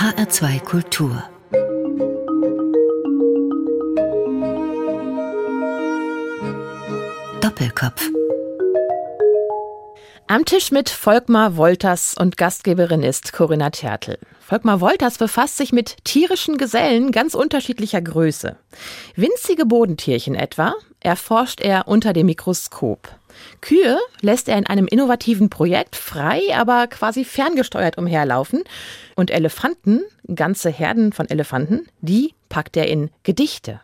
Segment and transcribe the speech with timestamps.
[0.00, 1.22] HR2 Kultur
[7.42, 8.08] Doppelkopf
[10.26, 14.16] Am Tisch mit Volkmar Wolters und Gastgeberin ist Corinna Tertel.
[14.40, 18.56] Volkmar Wolters befasst sich mit tierischen Gesellen ganz unterschiedlicher Größe.
[19.16, 23.19] Winzige Bodentierchen etwa erforscht er unter dem Mikroskop.
[23.60, 28.64] Kühe lässt er in einem innovativen Projekt frei, aber quasi ferngesteuert umherlaufen.
[29.16, 30.02] Und Elefanten,
[30.34, 33.80] ganze Herden von Elefanten, die packt er in Gedichte.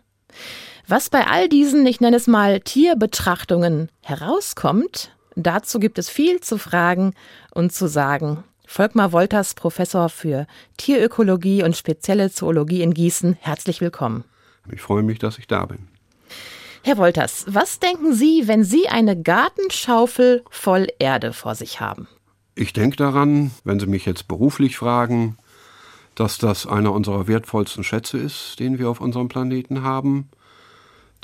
[0.88, 6.58] Was bei all diesen, ich nenne es mal Tierbetrachtungen, herauskommt, dazu gibt es viel zu
[6.58, 7.12] fragen
[7.52, 8.44] und zu sagen.
[8.66, 14.24] Volkmar Wolters, Professor für Tierökologie und spezielle Zoologie in Gießen, herzlich willkommen.
[14.70, 15.88] Ich freue mich, dass ich da bin.
[16.86, 22.06] Herr Wolters, was denken Sie, wenn Sie eine Gartenschaufel voll Erde vor sich haben?
[22.54, 25.36] Ich denke daran, wenn Sie mich jetzt beruflich fragen,
[26.14, 30.28] dass das einer unserer wertvollsten Schätze ist, den wir auf unserem Planeten haben.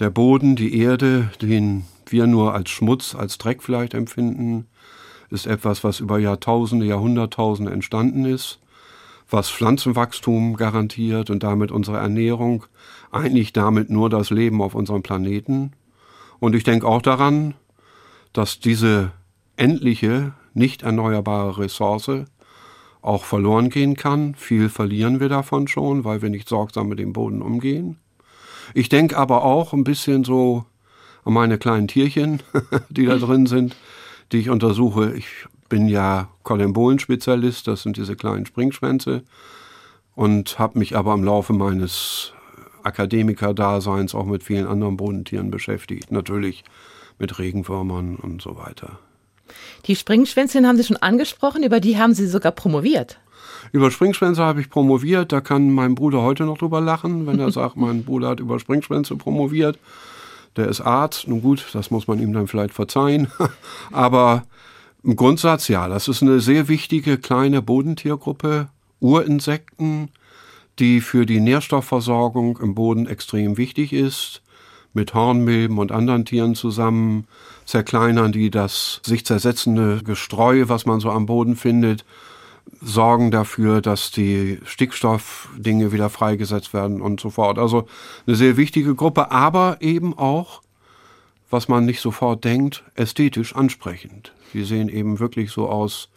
[0.00, 4.66] Der Boden, die Erde, den wir nur als Schmutz, als Dreck vielleicht empfinden,
[5.30, 8.58] ist etwas, was über Jahrtausende, Jahrhunderttausende entstanden ist,
[9.30, 12.64] was Pflanzenwachstum garantiert und damit unsere Ernährung,
[13.12, 15.72] eigentlich damit nur das Leben auf unserem Planeten.
[16.40, 17.54] Und ich denke auch daran,
[18.32, 19.12] dass diese
[19.56, 22.24] endliche, nicht erneuerbare Ressource
[23.02, 24.34] auch verloren gehen kann.
[24.34, 27.98] Viel verlieren wir davon schon, weil wir nicht sorgsam mit dem Boden umgehen.
[28.74, 30.64] Ich denke aber auch ein bisschen so
[31.24, 32.42] an meine kleinen Tierchen,
[32.88, 33.76] die da drin sind,
[34.30, 35.14] die ich untersuche.
[35.14, 35.26] Ich
[35.68, 39.22] bin ja Kolembolen-Spezialist, das sind diese kleinen Springschwänze,
[40.14, 42.32] und habe mich aber im Laufe meines
[42.84, 46.10] Akademiker-Daseins auch mit vielen anderen Bodentieren beschäftigt.
[46.10, 46.64] Natürlich
[47.18, 48.98] mit Regenwürmern und so weiter.
[49.86, 53.18] Die Springschwänzchen haben Sie schon angesprochen, über die haben Sie sogar promoviert.
[53.72, 57.50] Über Springschwänze habe ich promoviert, da kann mein Bruder heute noch drüber lachen, wenn er
[57.52, 59.78] sagt, mein Bruder hat über Springschwänze promoviert.
[60.56, 63.28] Der ist Arzt, nun gut, das muss man ihm dann vielleicht verzeihen.
[63.92, 64.44] Aber
[65.02, 68.68] im Grundsatz ja, das ist eine sehr wichtige kleine Bodentiergruppe,
[69.00, 70.10] Urinsekten,
[70.78, 74.42] die für die Nährstoffversorgung im Boden extrem wichtig ist,
[74.94, 77.26] mit Hornmilben und anderen Tieren zusammen,
[77.64, 82.04] zerkleinern die das sich zersetzende Gestreu, was man so am Boden findet,
[82.80, 87.58] sorgen dafür, dass die Stickstoffdinge wieder freigesetzt werden und so fort.
[87.58, 87.86] Also
[88.26, 90.62] eine sehr wichtige Gruppe, aber eben auch,
[91.50, 94.32] was man nicht sofort denkt, ästhetisch ansprechend.
[94.52, 96.08] Die sehen eben wirklich so aus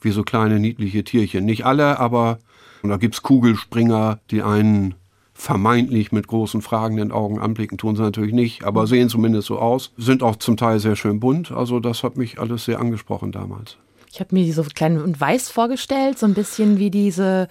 [0.00, 1.44] wie so kleine niedliche Tierchen.
[1.44, 2.38] Nicht alle, aber
[2.82, 4.94] und da gibt's Kugelspringer, die einen
[5.34, 9.92] vermeintlich mit großen fragenden Augen anblicken, tun sie natürlich nicht, aber sehen zumindest so aus,
[9.96, 11.50] sind auch zum Teil sehr schön bunt.
[11.50, 13.76] Also das hat mich alles sehr angesprochen damals.
[14.12, 17.48] Ich habe mir die so klein und weiß vorgestellt, so ein bisschen wie diese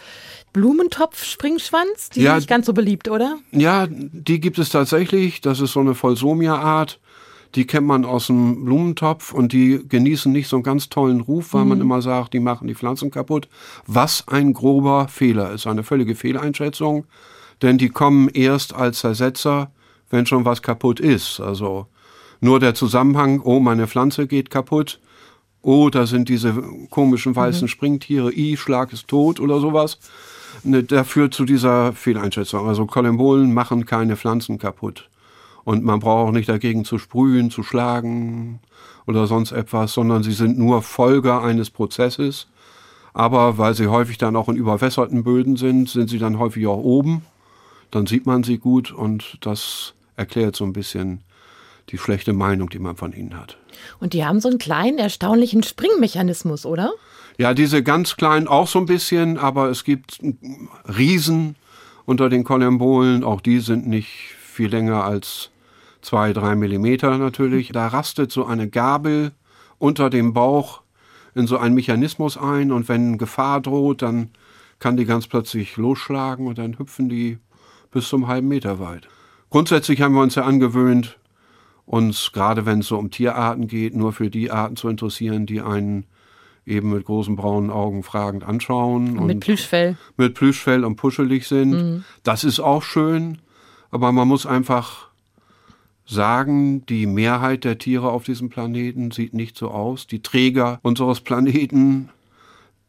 [0.53, 2.11] Blumentopf-Springschwanz.
[2.11, 3.37] Die ja, sind nicht ganz so beliebt, oder?
[3.51, 5.41] Ja, die gibt es tatsächlich.
[5.41, 6.99] Das ist so eine Volsomia-Art.
[7.55, 11.53] Die kennt man aus dem Blumentopf und die genießen nicht so einen ganz tollen Ruf,
[11.53, 11.69] weil mhm.
[11.69, 13.49] man immer sagt, die machen die Pflanzen kaputt.
[13.87, 17.05] Was ein grober Fehler ist, eine völlige Fehleinschätzung.
[17.61, 19.71] Denn die kommen erst als Ersetzer,
[20.09, 21.39] wenn schon was kaputt ist.
[21.39, 21.87] Also
[22.39, 24.99] nur der Zusammenhang, oh, meine Pflanze geht kaputt,
[25.61, 27.69] oh, da sind diese komischen weißen mhm.
[27.69, 29.99] Springtiere, i, Schlag ist tot oder sowas.
[30.63, 32.67] Ne, der führt zu dieser Fehleinschätzung.
[32.67, 35.09] Also Kolembolen machen keine Pflanzen kaputt.
[35.63, 38.59] Und man braucht auch nicht dagegen zu sprühen, zu schlagen
[39.05, 42.47] oder sonst etwas, sondern sie sind nur Folge eines Prozesses.
[43.13, 46.77] Aber weil sie häufig dann auch in überwässerten Böden sind, sind sie dann häufig auch
[46.77, 47.23] oben.
[47.91, 51.21] Dann sieht man sie gut und das erklärt so ein bisschen
[51.89, 53.57] die schlechte Meinung, die man von ihnen hat.
[53.99, 56.91] Und die haben so einen kleinen, erstaunlichen Springmechanismus, oder?
[57.37, 60.19] Ja, diese ganz kleinen auch so ein bisschen, aber es gibt
[60.97, 61.55] Riesen
[62.05, 65.51] unter den Kolembolen, auch die sind nicht viel länger als
[66.01, 67.71] zwei, drei Millimeter natürlich.
[67.71, 69.31] Da rastet so eine Gabel
[69.77, 70.81] unter dem Bauch
[71.33, 74.29] in so einen Mechanismus ein und wenn Gefahr droht, dann
[74.79, 77.37] kann die ganz plötzlich losschlagen und dann hüpfen die
[77.91, 79.07] bis zum halben Meter weit.
[79.49, 81.17] Grundsätzlich haben wir uns ja angewöhnt,
[81.85, 85.61] uns, gerade wenn es so um Tierarten geht, nur für die Arten zu interessieren, die
[85.61, 86.05] einen
[86.65, 89.17] eben mit großen braunen Augen fragend anschauen.
[89.17, 89.97] Und mit Plüschfell.
[90.15, 91.71] Mit Plüschfell und puschelig sind.
[91.71, 92.03] Mhm.
[92.23, 93.39] Das ist auch schön,
[93.91, 95.09] aber man muss einfach
[96.05, 100.07] sagen, die Mehrheit der Tiere auf diesem Planeten sieht nicht so aus.
[100.07, 102.09] Die Träger unseres Planeten,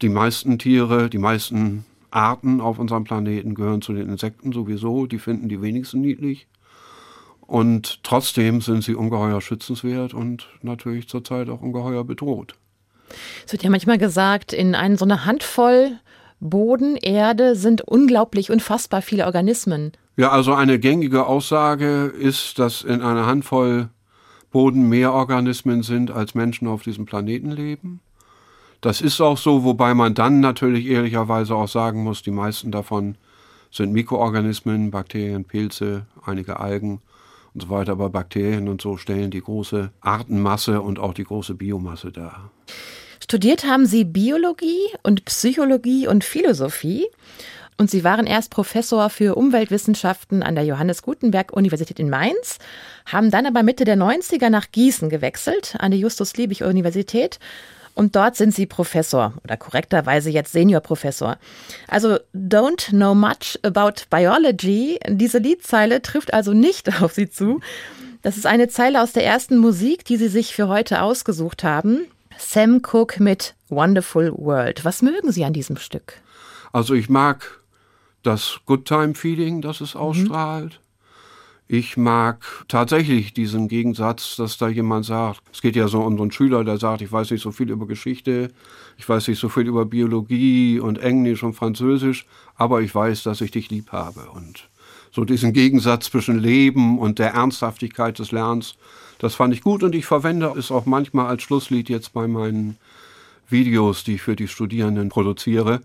[0.01, 5.19] die meisten Tiere, die meisten Arten auf unserem Planeten gehören zu den Insekten sowieso, die
[5.19, 6.47] finden die wenigsten niedlich.
[7.41, 12.55] Und trotzdem sind sie ungeheuer schützenswert und natürlich zurzeit auch ungeheuer bedroht.
[13.45, 15.99] Es wird ja manchmal gesagt, in eine, so eine Handvoll
[16.41, 19.93] Boden, Erde sind unglaublich, unfassbar viele Organismen.
[20.17, 23.89] Ja, also eine gängige Aussage ist, dass in einer Handvoll
[24.51, 28.01] Boden mehr Organismen sind, als Menschen auf diesem Planeten leben.
[28.83, 33.17] Das ist auch so, wobei man dann natürlich ehrlicherweise auch sagen muss, die meisten davon
[33.71, 37.01] sind Mikroorganismen, Bakterien, Pilze, einige Algen
[37.55, 37.93] und so weiter.
[37.93, 42.51] Aber Bakterien und so stellen die große Artenmasse und auch die große Biomasse dar.
[43.23, 47.07] Studiert haben Sie Biologie und Psychologie und Philosophie.
[47.83, 52.59] Und Sie waren erst Professor für Umweltwissenschaften an der Johannes Gutenberg Universität in Mainz,
[53.07, 57.41] haben dann aber Mitte der 90er nach Gießen gewechselt, an die Justus Liebig Universität
[57.97, 61.39] und dort sind Sie Professor oder korrekterweise jetzt Seniorprofessor.
[61.89, 65.01] Also don't know much about biology.
[65.09, 67.59] Diese Liedzeile trifft also nicht auf Sie zu.
[68.23, 72.07] Das ist eine Zeile aus der ersten Musik, die Sie sich für heute ausgesucht haben.
[72.39, 74.85] Sam Cooke mit Wonderful World.
[74.85, 76.21] Was mögen Sie an diesem Stück?
[76.73, 77.59] Also ich mag
[78.23, 80.81] das Good Time Feeling, das es ausstrahlt.
[81.69, 86.23] Ich mag tatsächlich diesen Gegensatz, dass da jemand sagt, es geht ja so um so
[86.23, 88.53] einen Schüler, der sagt, ich weiß nicht so viel über Geschichte,
[88.99, 92.27] ich weiß nicht so viel über Biologie und Englisch und Französisch,
[92.57, 94.29] aber ich weiß, dass ich dich lieb habe.
[94.35, 94.69] Und
[95.13, 98.75] so diesen Gegensatz zwischen Leben und der Ernsthaftigkeit des Lernens,
[99.19, 102.77] das fand ich gut und ich verwende es auch manchmal als Schlusslied jetzt bei meinen
[103.49, 105.81] Videos, die ich für die Studierenden produziere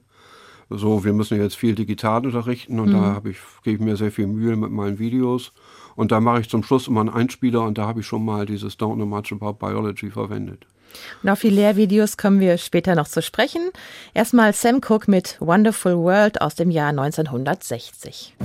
[0.70, 2.94] so, wir müssen jetzt viel digital unterrichten und mhm.
[2.94, 5.54] da habe ich, gebe ich mir sehr viel Mühe mit meinen Videos.
[5.96, 8.46] Und da mache ich zum Schluss immer einen Einspieler und da habe ich schon mal
[8.46, 10.68] dieses Don't Know Much About Biology verwendet.
[11.24, 13.62] Und auf die Lehrvideos kommen wir später noch zu sprechen.
[14.14, 18.36] Erstmal Sam Cooke mit Wonderful World aus dem Jahr 1960.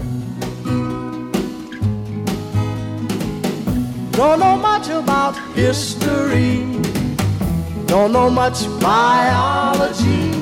[4.12, 6.60] Don't know much about history.
[7.86, 10.41] Don't know much biology.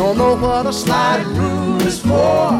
[0.00, 2.56] Don't know what a sliding rule is for,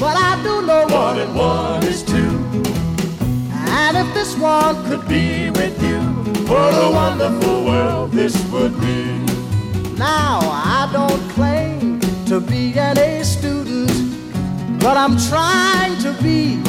[0.00, 2.40] but I do know one and one is two.
[3.52, 6.00] And if this one could be with you,
[6.50, 9.04] what a wonderful world this would be.
[9.96, 13.92] Now, I don't claim to be an A student,
[14.80, 16.60] but I'm trying to be.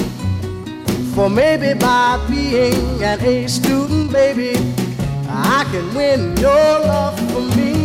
[1.15, 4.53] For maybe by being an A student, baby,
[5.27, 7.84] I can win your love for me.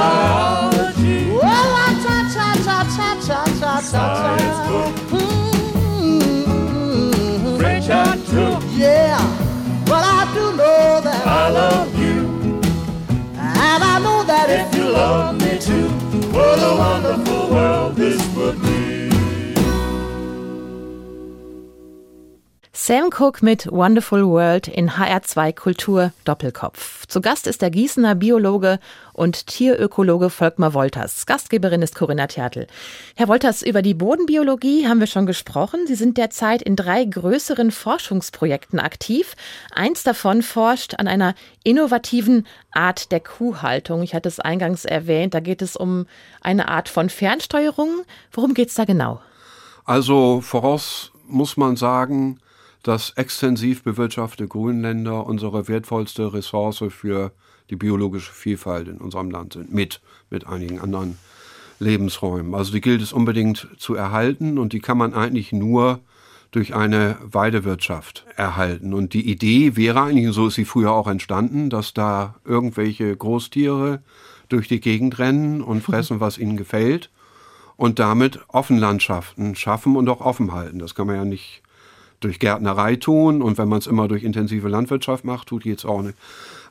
[0.00, 1.20] Biology.
[1.28, 4.32] Well, I ta ta ta ta ta ta ta ta.
[6.20, 7.58] Mm-hmm.
[7.58, 7.92] French I
[8.30, 8.60] took.
[8.84, 9.20] Yeah,
[9.84, 12.18] but I do know that I love you,
[13.36, 15.88] and I know that if you love me too,
[16.36, 18.19] what a wonderful world this
[22.90, 27.06] Sam Cook mit Wonderful World in HR2 Kultur Doppelkopf.
[27.06, 28.80] Zu Gast ist der Gießener Biologe
[29.12, 31.24] und Tierökologe Volkmar Wolters.
[31.24, 32.66] Gastgeberin ist Corinna Tertel.
[33.14, 35.86] Herr Wolters, über die Bodenbiologie haben wir schon gesprochen.
[35.86, 39.36] Sie sind derzeit in drei größeren Forschungsprojekten aktiv.
[39.72, 44.02] Eins davon forscht an einer innovativen Art der Kuhhaltung.
[44.02, 45.34] Ich hatte es eingangs erwähnt.
[45.34, 46.06] Da geht es um
[46.40, 48.00] eine Art von Fernsteuerung.
[48.32, 49.20] Worum geht es da genau?
[49.84, 52.40] Also voraus muss man sagen,
[52.82, 57.32] dass extensiv bewirtschaftete Grünländer unsere wertvollste Ressource für
[57.68, 61.18] die biologische Vielfalt in unserem Land sind, mit, mit einigen anderen
[61.78, 62.54] Lebensräumen.
[62.54, 66.00] Also die gilt es unbedingt zu erhalten und die kann man eigentlich nur
[66.50, 68.92] durch eine Weidewirtschaft erhalten.
[68.92, 74.02] Und die Idee wäre eigentlich, so ist sie früher auch entstanden, dass da irgendwelche Großtiere
[74.48, 77.10] durch die Gegend rennen und fressen, was ihnen gefällt
[77.76, 80.80] und damit Offenlandschaften schaffen und auch offen halten.
[80.80, 81.62] Das kann man ja nicht
[82.20, 86.02] durch Gärtnerei tun und wenn man es immer durch intensive Landwirtschaft macht, tut jetzt auch
[86.02, 86.16] nicht.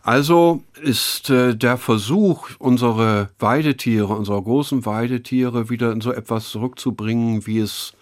[0.01, 7.45] Also ist äh, der Versuch, unsere Weidetiere, unsere großen Weidetiere wieder in so etwas zurückzubringen,
[7.45, 7.93] wie es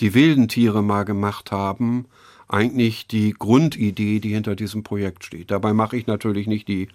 [0.00, 2.06] die wilden Tiere mal gemacht haben,
[2.48, 5.50] eigentlich die Grundidee, die hinter diesem Projekt steht.
[5.50, 6.88] Dabei mache ich natürlich nicht die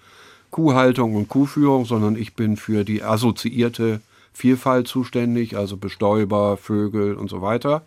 [0.51, 4.01] Kuhhaltung und Kuhführung, sondern ich bin für die assoziierte
[4.33, 7.83] Vielfalt zuständig, also Bestäuber, Vögel und so weiter.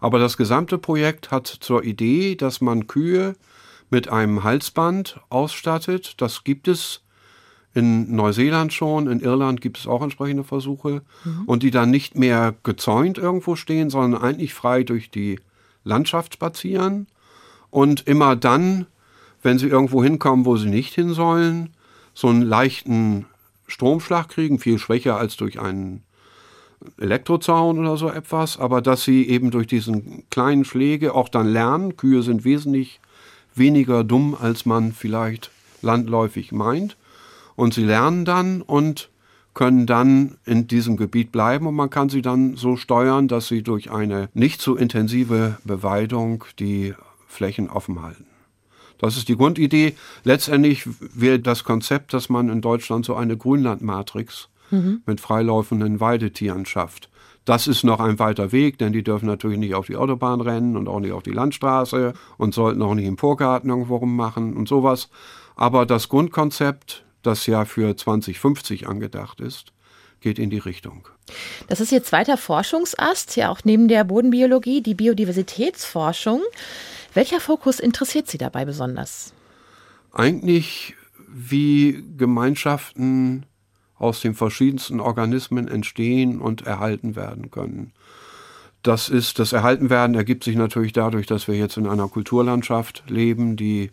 [0.00, 3.34] Aber das gesamte Projekt hat zur Idee, dass man Kühe
[3.90, 6.20] mit einem Halsband ausstattet.
[6.20, 7.02] Das gibt es
[7.74, 11.02] in Neuseeland schon, in Irland gibt es auch entsprechende Versuche.
[11.24, 11.44] Mhm.
[11.46, 15.40] Und die dann nicht mehr gezäunt irgendwo stehen, sondern eigentlich frei durch die
[15.84, 17.06] Landschaft spazieren.
[17.70, 18.86] Und immer dann,
[19.42, 21.70] wenn sie irgendwo hinkommen, wo sie nicht hin sollen,
[22.14, 23.26] so einen leichten
[23.66, 26.02] Stromschlag kriegen, viel schwächer als durch einen
[26.98, 31.96] Elektrozaun oder so etwas, aber dass sie eben durch diesen kleinen Schläge auch dann lernen.
[31.96, 33.00] Kühe sind wesentlich
[33.54, 35.50] weniger dumm, als man vielleicht
[35.82, 36.96] landläufig meint.
[37.56, 39.10] Und sie lernen dann und
[39.54, 43.64] können dann in diesem Gebiet bleiben und man kann sie dann so steuern, dass sie
[43.64, 46.94] durch eine nicht so intensive Beweidung die
[47.26, 48.26] Flächen offen halten.
[48.98, 49.94] Das ist die Grundidee.
[50.22, 55.02] Letztendlich wäre das Konzept, dass man in Deutschland so eine Grünlandmatrix mhm.
[55.06, 57.10] mit freilaufenden Weidetieren schafft.
[57.44, 60.76] Das ist noch ein weiter Weg, denn die dürfen natürlich nicht auf die Autobahn rennen
[60.76, 64.68] und auch nicht auf die Landstraße und sollten auch nicht im Vorgarten irgendwo rummachen und
[64.68, 65.08] sowas.
[65.56, 69.72] Aber das Grundkonzept, das ja für 2050 angedacht ist,
[70.20, 71.08] geht in die Richtung.
[71.68, 76.42] Das ist Ihr zweiter Forschungsast, ja auch neben der Bodenbiologie, die Biodiversitätsforschung.
[77.14, 79.32] Welcher Fokus interessiert Sie dabei besonders?
[80.12, 80.96] Eigentlich
[81.28, 83.46] wie Gemeinschaften
[83.98, 87.92] aus den verschiedensten Organismen entstehen und erhalten werden können.
[88.82, 93.56] Das ist, das Erhaltenwerden ergibt sich natürlich dadurch, dass wir jetzt in einer Kulturlandschaft leben,
[93.56, 93.90] die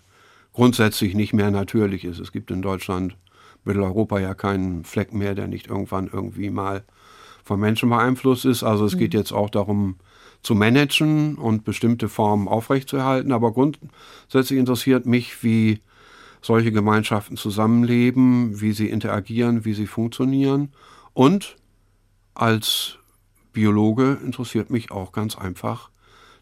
[0.53, 2.19] grundsätzlich nicht mehr natürlich ist.
[2.19, 3.17] Es gibt in Deutschland,
[3.63, 6.83] Mitteleuropa ja keinen Fleck mehr, der nicht irgendwann irgendwie mal
[7.43, 8.63] von Menschen beeinflusst ist.
[8.63, 8.99] Also es mhm.
[8.99, 9.95] geht jetzt auch darum,
[10.43, 13.31] zu managen und bestimmte Formen aufrechtzuerhalten.
[13.31, 15.81] Aber grundsätzlich interessiert mich, wie
[16.45, 20.69] solche Gemeinschaften zusammenleben, wie sie interagieren, wie sie funktionieren.
[21.13, 21.55] Und
[22.35, 22.99] als
[23.51, 25.89] Biologe interessiert mich auch ganz einfach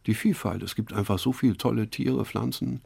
[0.05, 0.61] die Vielfalt.
[0.61, 2.81] Es gibt einfach so viele tolle Tiere, Pflanzen,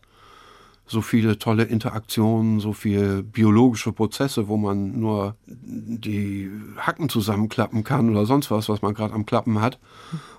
[0.85, 8.11] so viele tolle Interaktionen, so viele biologische Prozesse, wo man nur die Hacken zusammenklappen kann
[8.11, 9.79] oder sonst was, was man gerade am Klappen hat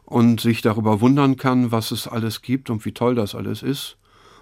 [0.05, 3.97] und sich darüber wundern kann, was es alles gibt und wie toll das alles ist.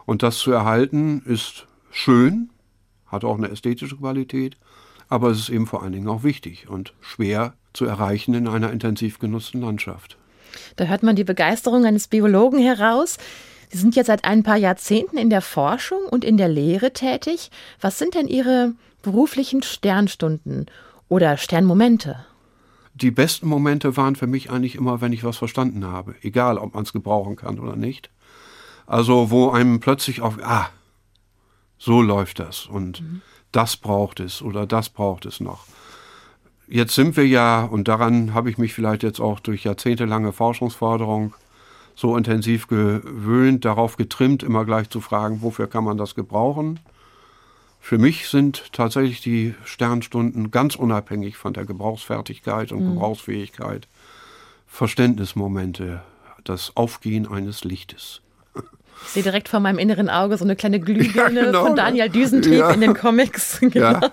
[0.04, 2.50] Und das zu erhalten ist schön,
[3.06, 4.56] hat auch eine ästhetische Qualität,
[5.08, 8.72] aber es ist eben vor allen Dingen auch wichtig und schwer zu erreichen in einer
[8.72, 10.16] intensiv genutzten Landschaft.
[10.76, 13.18] Da hört man die Begeisterung eines Biologen heraus.
[13.70, 17.50] Sie sind jetzt seit ein paar Jahrzehnten in der Forschung und in der Lehre tätig.
[17.80, 20.66] Was sind denn Ihre beruflichen Sternstunden
[21.08, 22.24] oder Sternmomente?
[22.94, 26.74] Die besten Momente waren für mich eigentlich immer, wenn ich was verstanden habe, egal ob
[26.74, 28.10] man es gebrauchen kann oder nicht.
[28.86, 30.70] Also wo einem plötzlich auf, ah,
[31.78, 33.22] so läuft das und mhm.
[33.52, 35.66] das braucht es oder das braucht es noch.
[36.68, 41.34] Jetzt sind wir ja, und daran habe ich mich vielleicht jetzt auch durch jahrzehntelange Forschungsforderung
[41.94, 46.80] so intensiv gewöhnt, darauf getrimmt, immer gleich zu fragen, wofür kann man das gebrauchen.
[47.80, 52.94] Für mich sind tatsächlich die Sternstunden ganz unabhängig von der Gebrauchsfertigkeit und mhm.
[52.94, 53.86] Gebrauchsfähigkeit
[54.66, 56.02] Verständnismomente,
[56.44, 58.20] das Aufgehen eines Lichtes.
[59.04, 61.64] Ich sehe direkt vor meinem inneren Auge so eine kleine Glühbirne ja, genau.
[61.64, 62.70] von Daniel Düsentrieb ja.
[62.70, 63.60] in den Comics.
[63.66, 63.92] Genau.
[63.92, 64.10] Ja.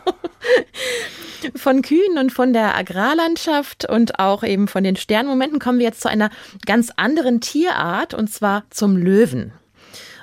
[1.56, 6.02] Von Kühen und von der Agrarlandschaft und auch eben von den Sternmomenten kommen wir jetzt
[6.02, 6.30] zu einer
[6.66, 9.52] ganz anderen Tierart und zwar zum Löwen.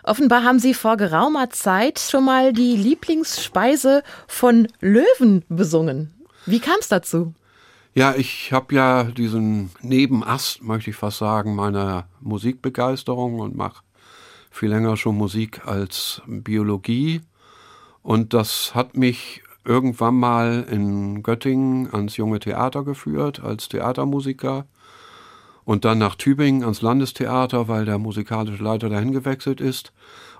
[0.02, 6.12] Offenbar haben Sie vor geraumer Zeit schon mal die Lieblingsspeise von Löwen besungen.
[6.46, 7.34] Wie kam es dazu?
[7.94, 13.82] Ja, ich habe ja diesen Nebenast, möchte ich fast sagen, meiner Musikbegeisterung und mache
[14.60, 17.22] viel länger schon Musik als Biologie.
[18.02, 24.66] Und das hat mich irgendwann mal in Göttingen ans junge Theater geführt, als Theatermusiker.
[25.64, 29.92] Und dann nach Tübingen ans Landestheater, weil der musikalische Leiter dahin gewechselt ist.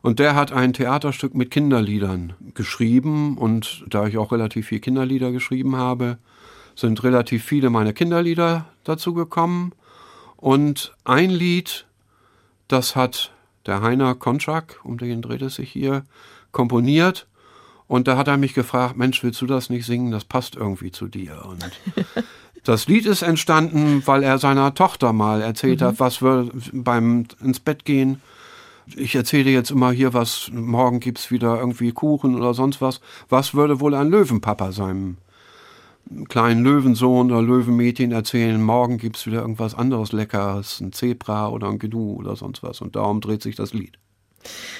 [0.03, 3.39] Und der hat ein Theaterstück mit Kinderliedern geschrieben.
[3.39, 6.19] Und da ich auch relativ viel Kinderlieder geschrieben habe,
[6.75, 9.73] sind relativ viele meiner Kinderlieder dazu gekommen.
[10.37, 11.87] Und ein Lied,
[12.69, 13.33] das hat
[13.71, 16.05] der Heiner Konczak, um den dreht es sich hier,
[16.53, 17.27] komponiert.
[17.87, 20.12] Und da hat er mich gefragt, Mensch, willst du das nicht singen?
[20.12, 21.45] Das passt irgendwie zu dir.
[21.47, 21.65] Und
[22.65, 25.85] das Lied ist entstanden, weil er seiner Tochter mal erzählt mhm.
[25.87, 28.21] hat, was wir beim ins Bett gehen
[28.97, 33.00] ich erzähle jetzt immer hier was, morgen gibt es wieder irgendwie Kuchen oder sonst was.
[33.29, 35.17] Was würde wohl ein Löwenpapa seinem
[36.29, 41.69] kleinen Löwensohn oder Löwenmädchen erzählen, morgen gibt es wieder irgendwas anderes Leckeres, ein Zebra oder
[41.69, 42.81] ein Gnu oder sonst was.
[42.81, 43.99] Und darum dreht sich das Lied.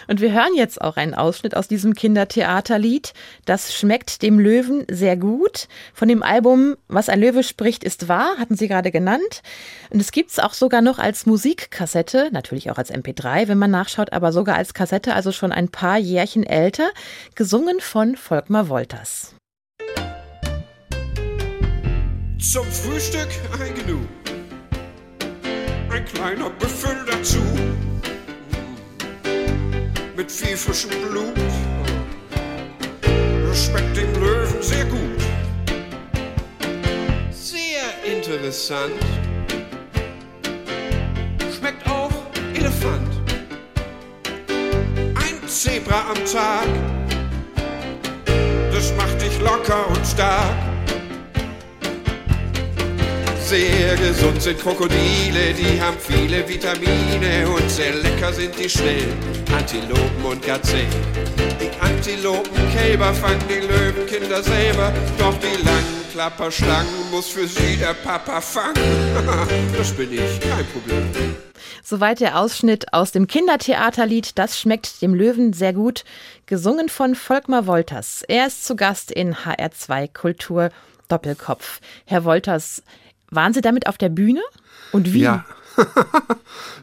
[0.09, 3.13] Und wir hören jetzt auch einen Ausschnitt aus diesem Kindertheaterlied.
[3.45, 5.69] Das schmeckt dem Löwen sehr gut.
[5.93, 9.43] Von dem Album Was ein Löwe spricht, ist wahr, hatten Sie gerade genannt.
[9.91, 13.71] Und es gibt es auch sogar noch als Musikkassette, natürlich auch als MP3, wenn man
[13.71, 16.91] nachschaut, aber sogar als Kassette, also schon ein paar Jährchen älter,
[17.35, 19.35] gesungen von Volkmar Wolters.
[22.41, 23.29] Zum Frühstück
[23.61, 23.99] ein Gnu,
[25.91, 27.39] ein kleiner Büffel dazu
[30.17, 31.35] mit viel frischem Blut.
[33.47, 35.21] Das schmeckt dem Löwen sehr gut.
[37.31, 38.95] Sehr interessant.
[41.57, 42.11] Schmeckt auch
[42.55, 43.21] Elefant.
[45.15, 46.67] Ein Zebra am Tag.
[48.73, 50.70] Das macht dich locker und stark.
[53.51, 59.19] Sehr gesund sind Krokodile, die haben viele Vitamine und sehr lecker sind die schnellen
[59.53, 60.87] Antilopen und Gazellen.
[61.61, 68.41] Die Antilopenkälber fangen die Löwenkinder selber, doch die langen Klapperschlangen muss für sie der Papa
[68.41, 68.77] fangen.
[69.77, 71.35] das bin ich, kein Problem.
[71.83, 76.05] Soweit der Ausschnitt aus dem Kindertheaterlied Das schmeckt dem Löwen sehr gut,
[76.47, 78.23] gesungen von Volkmar Wolters.
[78.29, 80.71] Er ist zu Gast in HR2 Kultur
[81.09, 81.81] Doppelkopf.
[82.07, 82.85] Herr Wolters,
[83.31, 84.41] waren Sie damit auf der Bühne?
[84.93, 85.21] Und wie?
[85.21, 85.45] Ja,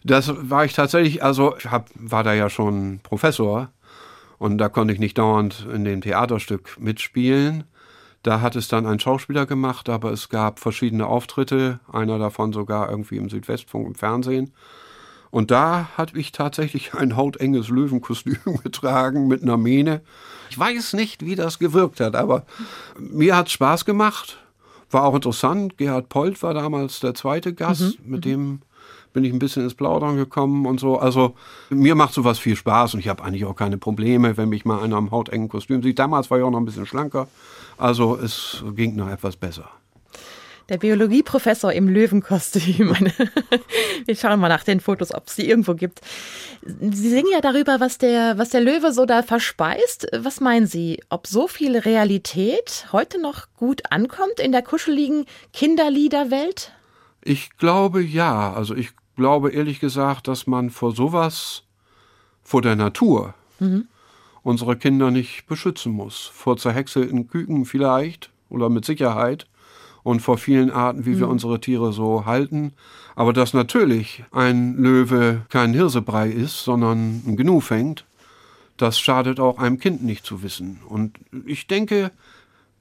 [0.03, 3.69] das war ich tatsächlich, also ich hab, war da ja schon Professor
[4.37, 7.63] und da konnte ich nicht dauernd in dem Theaterstück mitspielen.
[8.23, 12.89] Da hat es dann ein Schauspieler gemacht, aber es gab verschiedene Auftritte, einer davon sogar
[12.89, 14.53] irgendwie im Südwestfunk im Fernsehen.
[15.29, 20.01] Und da hatte ich tatsächlich ein hautenges Löwenkostüm getragen mit einer Mähne.
[20.49, 22.45] Ich weiß nicht, wie das gewirkt hat, aber
[22.97, 24.37] mir hat es Spaß gemacht.
[24.91, 25.77] War auch interessant.
[25.77, 28.11] Gerhard Polt war damals der zweite Gast, mhm.
[28.11, 28.61] mit dem
[29.13, 30.99] bin ich ein bisschen ins Plaudern gekommen und so.
[30.99, 31.33] Also
[31.69, 34.81] mir macht sowas viel Spaß und ich habe eigentlich auch keine Probleme, wenn mich mal
[34.81, 35.97] einer im hautengen Kostüm sieht.
[35.97, 37.27] Damals war ich auch noch ein bisschen schlanker,
[37.77, 39.69] also es ging noch etwas besser.
[40.69, 42.89] Der Biologieprofessor im Löwenkostüm.
[44.05, 46.01] Wir schauen mal nach den Fotos, ob es die irgendwo gibt.
[46.61, 50.07] Sie singen ja darüber, was der, was der Löwe so da verspeist.
[50.13, 56.73] Was meinen Sie, ob so viel Realität heute noch gut ankommt in der kuscheligen Kinderliederwelt?
[57.23, 58.53] Ich glaube ja.
[58.53, 61.63] Also ich glaube ehrlich gesagt, dass man vor sowas,
[62.43, 63.87] vor der Natur, mhm.
[64.43, 66.25] unsere Kinder nicht beschützen muss.
[66.25, 69.47] Vor zerhäckselten Küken vielleicht oder mit Sicherheit
[70.07, 71.19] und vor vielen Arten, wie mhm.
[71.19, 72.71] wir unsere Tiere so halten.
[73.15, 78.05] Aber dass natürlich ein Löwe kein Hirsebrei ist, sondern ein Gnu fängt,
[78.77, 80.79] das schadet auch einem Kind nicht zu wissen.
[80.87, 82.11] Und ich denke,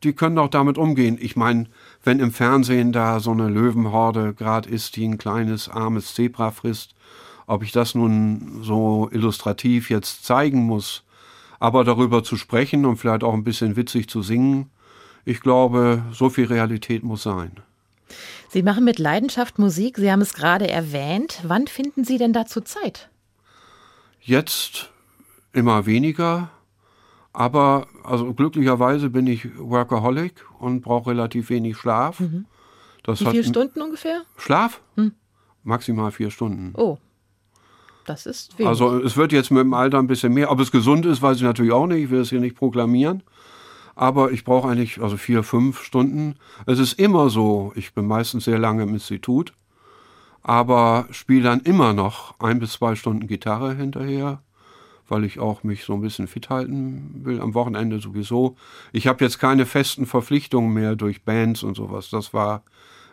[0.04, 1.18] die können auch damit umgehen.
[1.20, 1.66] Ich meine,
[2.04, 6.94] wenn im Fernsehen da so eine Löwenhorde gerade ist, die ein kleines, armes Zebra frisst,
[7.48, 11.02] ob ich das nun so illustrativ jetzt zeigen muss,
[11.58, 14.70] aber darüber zu sprechen und vielleicht auch ein bisschen witzig zu singen,
[15.26, 17.50] ich glaube, so viel Realität muss sein.
[18.48, 21.40] Sie machen mit Leidenschaft Musik, Sie haben es gerade erwähnt.
[21.42, 23.10] Wann finden Sie denn dazu Zeit?
[24.22, 24.90] Jetzt
[25.52, 26.50] immer weniger,
[27.32, 32.20] aber also glücklicherweise bin ich Workaholic und brauche relativ wenig Schlaf.
[32.20, 32.46] Mhm.
[33.02, 34.22] Das Wie viele Stunden ungefähr?
[34.36, 34.80] Schlaf?
[34.94, 35.12] Hm.
[35.64, 36.72] Maximal vier Stunden.
[36.76, 36.98] Oh.
[38.04, 38.68] Das ist wenig.
[38.68, 40.52] Also es wird jetzt mit dem Alter ein bisschen mehr.
[40.52, 42.04] Ob es gesund ist, weiß ich natürlich auch nicht.
[42.04, 43.24] Ich will es hier nicht proklamieren
[43.96, 46.36] aber ich brauche eigentlich also vier, fünf Stunden.
[46.66, 49.54] Es ist immer so, ich bin meistens sehr lange im Institut,
[50.42, 54.42] aber spiele dann immer noch ein bis zwei Stunden Gitarre hinterher,
[55.08, 58.56] weil ich auch mich so ein bisschen fit halten will, am Wochenende sowieso.
[58.92, 62.10] Ich habe jetzt keine festen Verpflichtungen mehr durch Bands und sowas.
[62.10, 62.62] Das war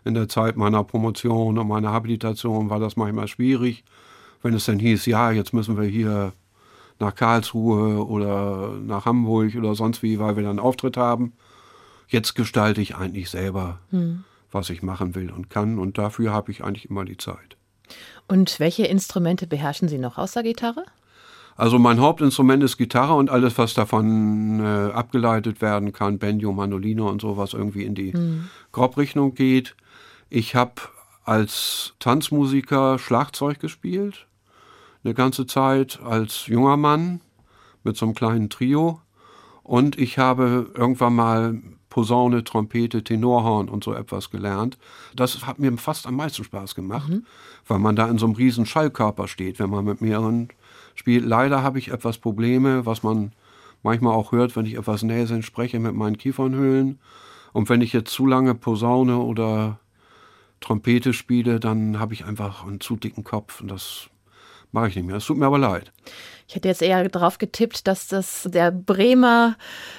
[0.03, 3.85] in der Zeit meiner Promotion und meiner Habilitation war das manchmal schwierig,
[4.41, 6.33] wenn es dann hieß, ja, jetzt müssen wir hier
[6.99, 11.33] nach Karlsruhe oder nach Hamburg oder sonst wie, weil wir dann einen Auftritt haben.
[12.07, 14.23] Jetzt gestalte ich eigentlich selber, hm.
[14.51, 17.57] was ich machen will und kann und dafür habe ich eigentlich immer die Zeit.
[18.27, 20.85] Und welche Instrumente beherrschen Sie noch außer Gitarre?
[21.55, 27.03] Also mein Hauptinstrument ist Gitarre und alles, was davon äh, abgeleitet werden kann, Banjo, Mandoline
[27.03, 28.49] und so, was irgendwie in die hm.
[28.71, 29.75] Grobrichtung geht.
[30.29, 30.73] Ich habe
[31.25, 34.27] als Tanzmusiker Schlagzeug gespielt
[35.03, 37.21] eine ganze Zeit als junger Mann
[37.83, 39.01] mit so einem kleinen Trio.
[39.63, 44.77] Und ich habe irgendwann mal Posaune, Trompete, Tenorhorn und so etwas gelernt.
[45.15, 47.25] Das hat mir fast am meisten Spaß gemacht, mhm.
[47.67, 50.49] weil man da in so einem riesen Schallkörper steht, wenn man mit mehreren
[50.95, 51.25] spiele.
[51.25, 53.31] Leider habe ich etwas Probleme, was man
[53.83, 56.99] manchmal auch hört, wenn ich etwas näsend spreche mit meinen Kiefernhöhlen.
[57.51, 59.79] Und wenn ich jetzt zu lange Posaune oder
[60.61, 64.09] Trompete spiele, dann habe ich einfach einen zu dicken Kopf und das
[64.73, 65.15] mache ich nicht mehr.
[65.17, 65.91] Es tut mir aber leid.
[66.47, 69.55] Ich hätte jetzt eher darauf getippt, dass das der Bremer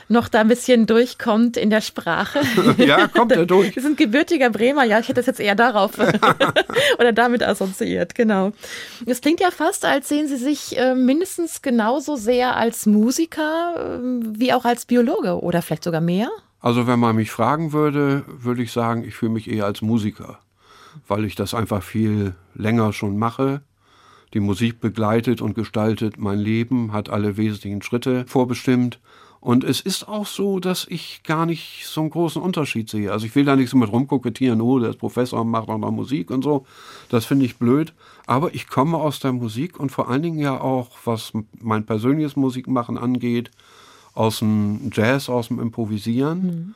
[0.08, 2.40] noch da ein bisschen durchkommt in der Sprache.
[2.76, 3.74] ja, kommt er durch.
[3.74, 5.98] Wir sind gebürtiger Bremer, ja, ich hätte es jetzt eher darauf
[6.98, 8.52] oder damit assoziiert, genau.
[9.06, 14.20] Es klingt ja fast, als sehen Sie sich äh, mindestens genauso sehr als Musiker äh,
[14.38, 16.28] wie auch als Biologe oder vielleicht sogar mehr.
[16.60, 20.38] Also wenn man mich fragen würde, würde ich sagen, ich fühle mich eher als Musiker,
[21.08, 23.62] weil ich das einfach viel länger schon mache
[24.34, 28.98] die Musik begleitet und gestaltet mein Leben, hat alle wesentlichen Schritte vorbestimmt.
[29.40, 33.12] Und es ist auch so, dass ich gar nicht so einen großen Unterschied sehe.
[33.12, 35.78] Also ich will da nicht so mit rumkokettieren, oh, der ist Professor und macht auch
[35.78, 36.66] noch Musik und so.
[37.10, 37.92] Das finde ich blöd.
[38.26, 42.36] Aber ich komme aus der Musik und vor allen Dingen ja auch, was mein persönliches
[42.36, 43.50] Musikmachen angeht,
[44.14, 46.42] aus dem Jazz, aus dem Improvisieren.
[46.42, 46.74] Mhm.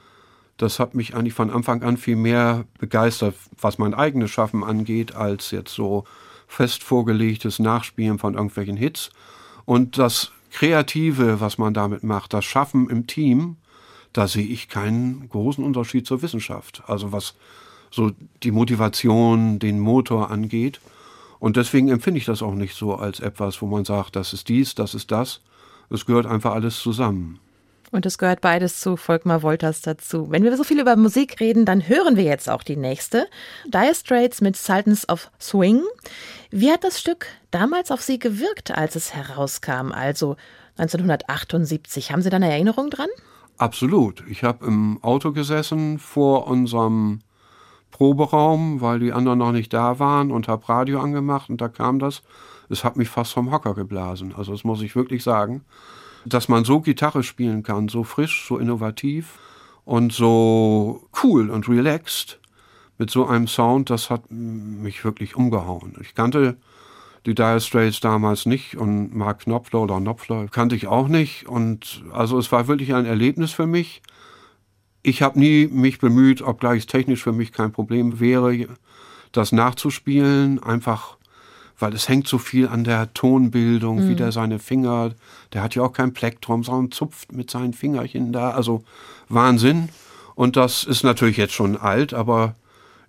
[0.59, 5.14] Das hat mich eigentlich von Anfang an viel mehr begeistert, was mein eigenes Schaffen angeht,
[5.14, 6.05] als jetzt so
[6.49, 9.11] fest vorgelegtes Nachspielen von irgendwelchen Hits.
[9.65, 13.57] Und das Kreative, was man damit macht, das Schaffen im Team,
[14.13, 16.83] da sehe ich keinen großen Unterschied zur Wissenschaft.
[16.87, 17.35] Also was
[17.91, 20.81] so die Motivation, den Motor angeht.
[21.39, 24.49] Und deswegen empfinde ich das auch nicht so als etwas, wo man sagt, das ist
[24.49, 25.41] dies, das ist das.
[25.91, 27.39] Es gehört einfach alles zusammen.
[27.90, 30.31] Und es gehört beides zu Volkmar Wolters dazu.
[30.31, 33.27] Wenn wir so viel über Musik reden, dann hören wir jetzt auch die nächste.
[33.66, 35.83] Dire Straits mit Sultans of Swing.
[36.51, 40.37] Wie hat das Stück damals auf Sie gewirkt, als es herauskam, also
[40.77, 42.12] 1978?
[42.12, 43.09] Haben Sie da eine Erinnerung dran?
[43.57, 44.22] Absolut.
[44.29, 47.20] Ich habe im Auto gesessen vor unserem
[47.90, 51.98] Proberaum, weil die anderen noch nicht da waren und habe Radio angemacht und da kam
[51.98, 52.22] das.
[52.68, 54.35] Es hat mich fast vom Hocker geblasen.
[54.37, 55.64] Also das muss ich wirklich sagen
[56.29, 59.38] dass man so Gitarre spielen kann, so frisch, so innovativ
[59.85, 62.38] und so cool und relaxed
[62.99, 65.97] mit so einem Sound, das hat mich wirklich umgehauen.
[66.01, 66.57] Ich kannte
[67.27, 72.03] die Dire Straits damals nicht und Mark Knopfler oder Knopfler kannte ich auch nicht und
[72.12, 74.03] also es war wirklich ein Erlebnis für mich.
[75.03, 78.69] Ich habe nie mich bemüht, obgleich es technisch für mich kein Problem wäre,
[79.33, 81.18] das nachzuspielen, einfach
[81.79, 84.09] weil es hängt so viel an der Tonbildung, mhm.
[84.09, 85.12] wie der seine Finger,
[85.53, 88.83] der hat ja auch kein Plektrum, sondern zupft mit seinen Fingerchen da, also
[89.29, 89.88] Wahnsinn.
[90.35, 92.55] Und das ist natürlich jetzt schon alt, aber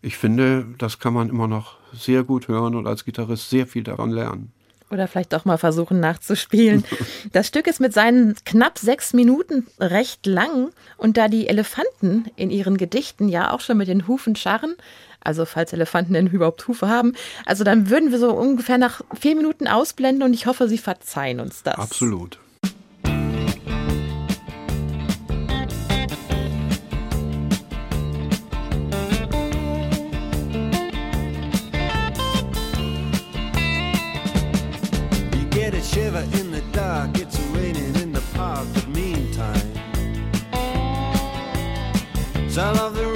[0.02, 3.84] ich finde, das kann man immer noch sehr gut hören und als Gitarrist sehr viel
[3.84, 4.52] daran lernen.
[4.92, 6.84] Oder vielleicht auch mal versuchen nachzuspielen.
[7.32, 12.50] Das Stück ist mit seinen knapp sechs Minuten recht lang und da die Elefanten in
[12.50, 14.76] ihren Gedichten ja auch schon mit den Hufen scharren,
[15.22, 17.14] also falls Elefanten denn überhaupt Hufe haben.
[17.46, 21.40] Also dann würden wir so ungefähr nach vier Minuten ausblenden und ich hoffe, Sie verzeihen
[21.40, 21.76] uns das.
[21.76, 22.40] Absolut.
[35.90, 39.74] shiver in the dark, it's raining in the park, but meantime,
[42.50, 43.09] sound of the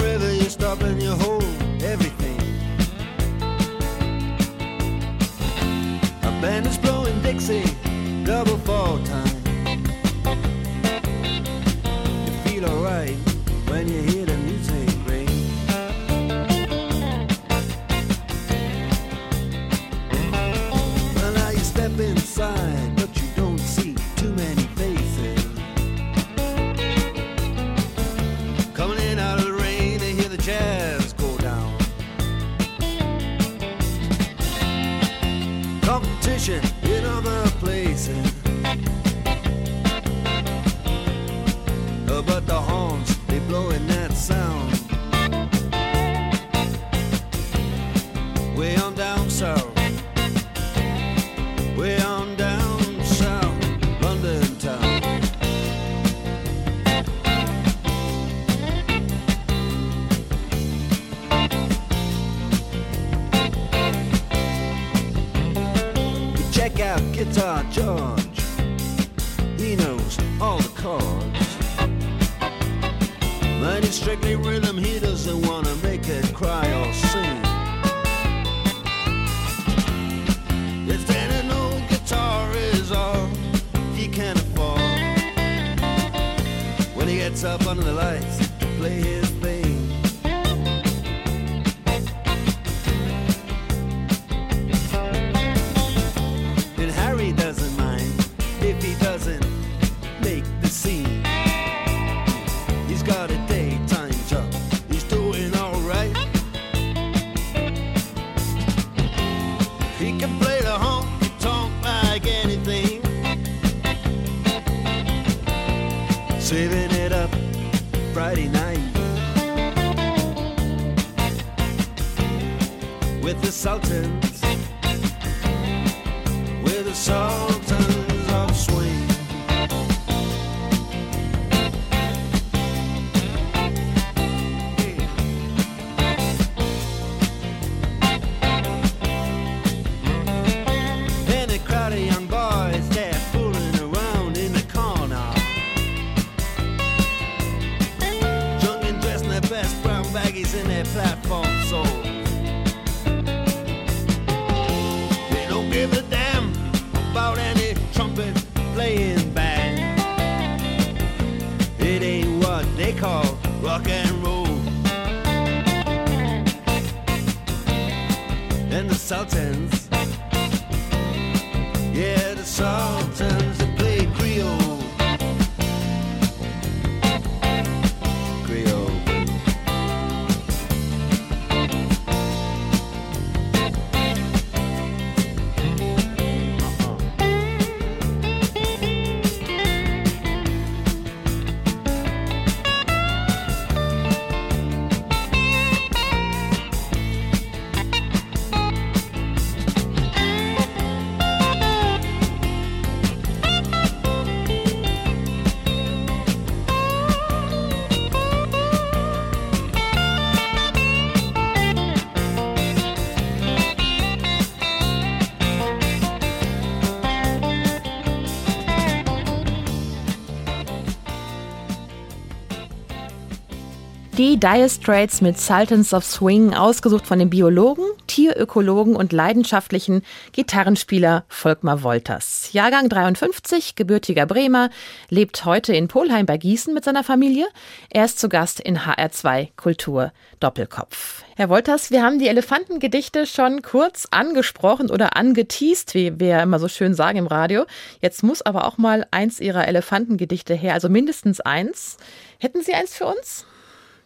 [224.16, 231.24] Die Dire Straits mit Sultans of Swing, ausgesucht von dem Biologen, Tierökologen und leidenschaftlichen Gitarrenspieler
[231.28, 232.52] Volkmar Wolters.
[232.52, 234.70] Jahrgang 53, gebürtiger Bremer,
[235.08, 237.48] lebt heute in Polheim bei Gießen mit seiner Familie.
[237.90, 241.24] Er ist zu Gast in HR2 Kultur Doppelkopf.
[241.34, 246.68] Herr Wolters, wir haben die Elefantengedichte schon kurz angesprochen oder angeteased, wie wir immer so
[246.68, 247.64] schön sagen im Radio.
[248.00, 251.96] Jetzt muss aber auch mal eins Ihrer Elefantengedichte her, also mindestens eins.
[252.38, 253.44] Hätten Sie eins für uns?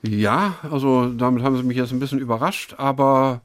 [0.02, 3.40] Ja, also damit haben Sie mich jetzt ein bisschen überrascht, aber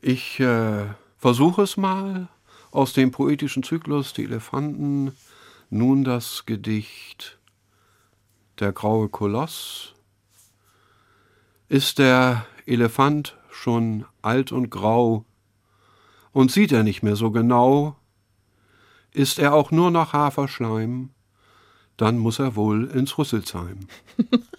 [0.00, 0.86] ich äh,
[1.16, 2.28] versuche es mal
[2.70, 5.12] aus dem poetischen Zyklus Die Elefanten.
[5.70, 7.38] Nun das Gedicht
[8.58, 9.94] Der graue Koloss.
[11.68, 15.24] Ist der Elefant schon alt und grau
[16.32, 17.96] und sieht er nicht mehr so genau,
[19.12, 21.10] ist er auch nur noch Haferschleim,
[21.96, 23.80] dann muss er wohl ins Rüsselsheim.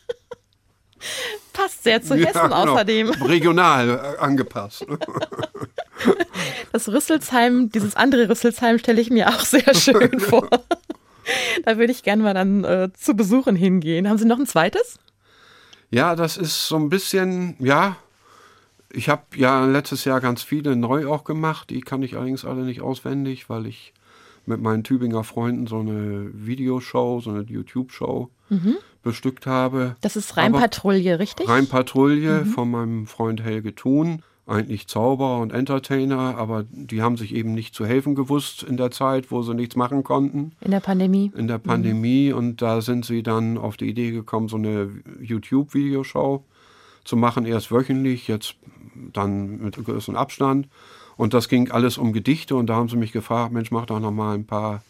[1.53, 2.73] Passt sehr zu Hessen Ja, genau.
[2.73, 3.09] außerdem.
[3.09, 4.85] Regional äh, angepasst.
[6.71, 10.47] Das Rüsselsheim, dieses andere Rüsselsheim stelle ich mir auch sehr schön vor.
[11.65, 14.07] Da würde ich gerne mal dann äh, zu Besuchen hingehen.
[14.07, 14.97] Haben Sie noch ein zweites?
[15.89, 17.97] Ja, das ist so ein bisschen, ja,
[18.91, 21.69] ich habe ja letztes Jahr ganz viele neu auch gemacht.
[21.69, 23.93] Die kann ich allerdings alle nicht auswendig, weil ich
[24.45, 28.29] mit meinen Tübinger Freunden so eine Videoshow, so eine YouTube-Show
[29.03, 29.95] bestückt habe.
[30.01, 31.47] Das ist Rheinpatrouille, richtig?
[31.47, 34.23] Rheinpatrouille von meinem Freund Helge Thun.
[34.47, 38.89] Eigentlich Zauberer und Entertainer, aber die haben sich eben nicht zu helfen gewusst in der
[38.89, 41.31] Zeit, wo sie nichts machen konnten In der Pandemie.
[41.37, 44.89] in der Pandemie und da sind sie dann auf die Idee gekommen, so eine
[45.21, 46.43] YouTube-Videoshow
[47.03, 48.55] zu machen, erst wöchentlich, jetzt
[49.13, 50.67] dann mit größerem Abstand.
[51.19, 53.99] Und das ging alles um Gedichte und da haben sie mich gefragt, Mensch, mach doch
[53.99, 54.83] noch mal ein paar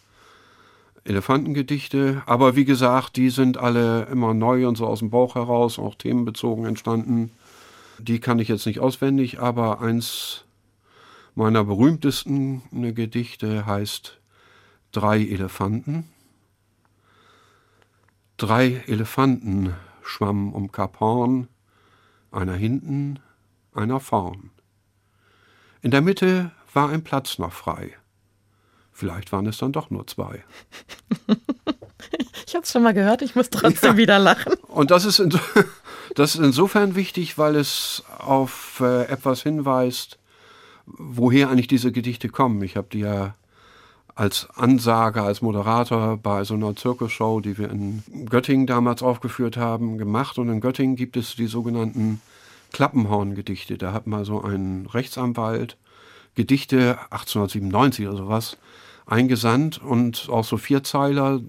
[1.02, 2.22] Elefantengedichte.
[2.24, 5.96] Aber wie gesagt, die sind alle immer neu und so aus dem Bauch heraus, auch
[5.96, 7.32] themenbezogen entstanden.
[7.98, 10.44] Die kann ich jetzt nicht auswendig, aber eins
[11.34, 12.62] meiner berühmtesten
[12.94, 14.20] Gedichte heißt
[14.92, 16.04] Drei Elefanten.
[18.36, 21.48] Drei Elefanten schwammen um Kap Horn,
[22.30, 23.18] einer hinten,
[23.74, 24.50] einer vorn.
[25.82, 27.92] In der Mitte war ein Platz noch frei.
[28.92, 30.44] Vielleicht waren es dann doch nur zwei.
[32.46, 34.54] Ich habe es schon mal gehört, ich muss trotzdem wieder lachen.
[34.66, 35.22] Und das ist,
[36.16, 40.18] das ist insofern wichtig, weil es auf äh, etwas hinweist,
[40.86, 42.60] woher eigentlich diese Gedichte kommen.
[42.62, 43.36] Ich habe die ja
[44.16, 49.96] als Ansager, als Moderator bei so einer Zirkusshow, die wir in Göttingen damals aufgeführt haben,
[49.96, 50.36] gemacht.
[50.36, 52.20] Und in Göttingen gibt es die sogenannten
[52.72, 53.78] Klappenhorn-Gedichte.
[53.78, 55.76] Da hat mal so ein Rechtsanwalt
[56.34, 58.56] Gedichte 1897 oder sowas
[59.06, 61.40] eingesandt und auch so Vierzeiler.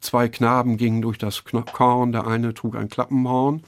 [0.00, 3.62] Zwei Knaben gingen durch das Korn, der eine trug ein Klappenhorn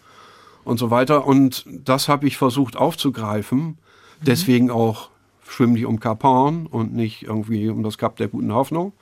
[0.64, 1.26] und so weiter.
[1.26, 3.78] Und das habe ich versucht aufzugreifen.
[4.20, 5.10] Deswegen auch
[5.48, 8.92] schwimmen die um Kap Horn und nicht irgendwie um das Kap der guten Hoffnung.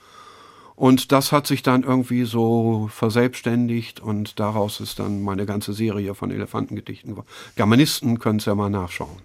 [0.78, 6.14] Und das hat sich dann irgendwie so verselbstständigt und daraus ist dann meine ganze Serie
[6.14, 7.26] von Elefantengedichten geworden.
[7.56, 9.18] Germanisten können es ja mal nachschauen.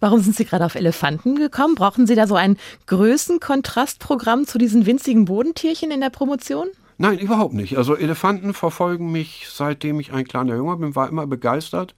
[0.00, 1.76] Warum sind Sie gerade auf Elefanten gekommen?
[1.76, 6.66] Brauchen Sie da so ein Größenkontrastprogramm zu diesen winzigen Bodentierchen in der Promotion?
[6.98, 7.78] Nein, überhaupt nicht.
[7.78, 11.94] Also Elefanten verfolgen mich, seitdem ich ein kleiner Junge bin, war immer begeistert,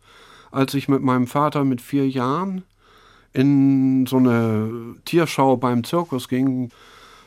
[0.50, 2.62] als ich mit meinem Vater mit vier Jahren
[3.33, 6.70] in so eine Tierschau beim Zirkus ging.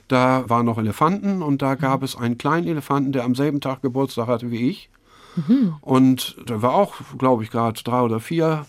[0.08, 3.82] Da waren noch Elefanten und da gab es einen kleinen Elefanten, der am selben Tag
[3.82, 4.90] Geburtstag hatte wie ich.
[5.36, 5.76] Mhm.
[5.82, 8.66] Und der war auch, glaube ich, gerade drei oder vier.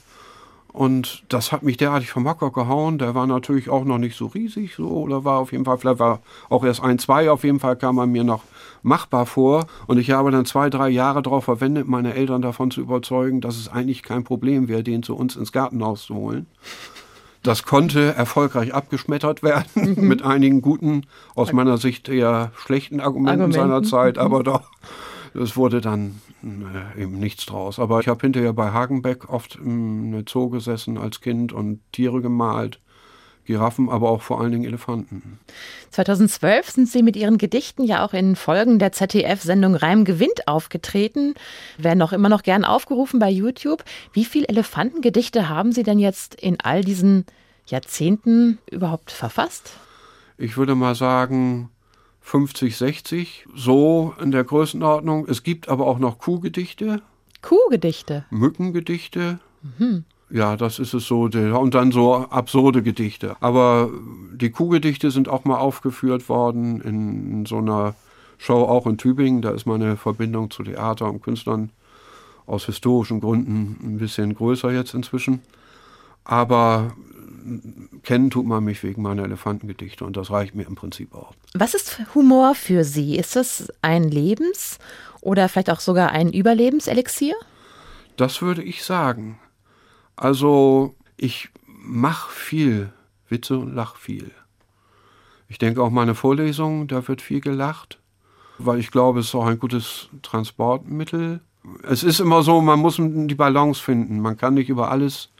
[0.72, 2.98] Und das hat mich derartig vom Hocker gehauen.
[2.98, 5.98] Der war natürlich auch noch nicht so riesig, so, oder war auf jeden Fall, vielleicht
[5.98, 6.20] war
[6.50, 8.42] auch erst ein, zwei, auf jeden Fall kam er mir noch
[8.82, 9.66] machbar vor.
[9.86, 13.56] Und ich habe dann zwei, drei Jahre darauf verwendet, meine Eltern davon zu überzeugen, dass
[13.56, 16.46] es eigentlich kein Problem wäre, den zu uns ins Gartenhaus zu holen.
[17.42, 19.96] Das konnte erfolgreich abgeschmettert werden mhm.
[20.08, 23.52] mit einigen guten, aus meiner Sicht eher schlechten Argumenten, Argumenten.
[23.52, 24.22] seiner Zeit, mhm.
[24.22, 24.70] aber doch,
[25.34, 27.78] es wurde dann äh, eben nichts draus.
[27.78, 32.80] Aber ich habe hinterher bei Hagenbeck oft im Zoo gesessen als Kind und Tiere gemalt.
[33.48, 35.38] Giraffen, aber auch vor allen Dingen Elefanten.
[35.90, 41.34] 2012 sind Sie mit Ihren Gedichten ja auch in Folgen der ZDF-Sendung Reim gewinnt aufgetreten,
[41.78, 43.84] werden auch immer noch gern aufgerufen bei YouTube.
[44.12, 47.24] Wie viele Elefantengedichte haben Sie denn jetzt in all diesen
[47.66, 49.72] Jahrzehnten überhaupt verfasst?
[50.36, 51.70] Ich würde mal sagen
[52.20, 55.26] 50, 60, so in der Größenordnung.
[55.26, 57.00] Es gibt aber auch noch Kuhgedichte.
[57.40, 58.26] Kuhgedichte?
[58.28, 59.40] Mückengedichte.
[59.78, 60.04] Mhm.
[60.30, 61.22] Ja, das ist es so.
[61.22, 63.36] Und dann so absurde Gedichte.
[63.40, 63.90] Aber
[64.34, 67.94] die Kuhgedichte sind auch mal aufgeführt worden in so einer
[68.36, 69.42] Show auch in Tübingen.
[69.42, 71.70] Da ist meine Verbindung zu Theater und Künstlern
[72.46, 75.40] aus historischen Gründen ein bisschen größer jetzt inzwischen.
[76.24, 76.92] Aber
[78.02, 81.32] kennen tut man mich wegen meiner Elefantengedichte und das reicht mir im Prinzip auch.
[81.54, 83.16] Was ist Humor für Sie?
[83.16, 84.78] Ist es ein Lebens-
[85.22, 87.34] oder vielleicht auch sogar ein Überlebenselixier?
[88.16, 89.38] Das würde ich sagen.
[90.18, 92.92] Also ich mache viel
[93.28, 94.32] Witze und lach viel.
[95.48, 98.00] Ich denke auch meine Vorlesungen, da wird viel gelacht,
[98.58, 101.40] weil ich glaube, es ist auch ein gutes Transportmittel.
[101.88, 104.18] Es ist immer so, man muss die Balance finden.
[104.18, 105.30] Man kann nicht über alles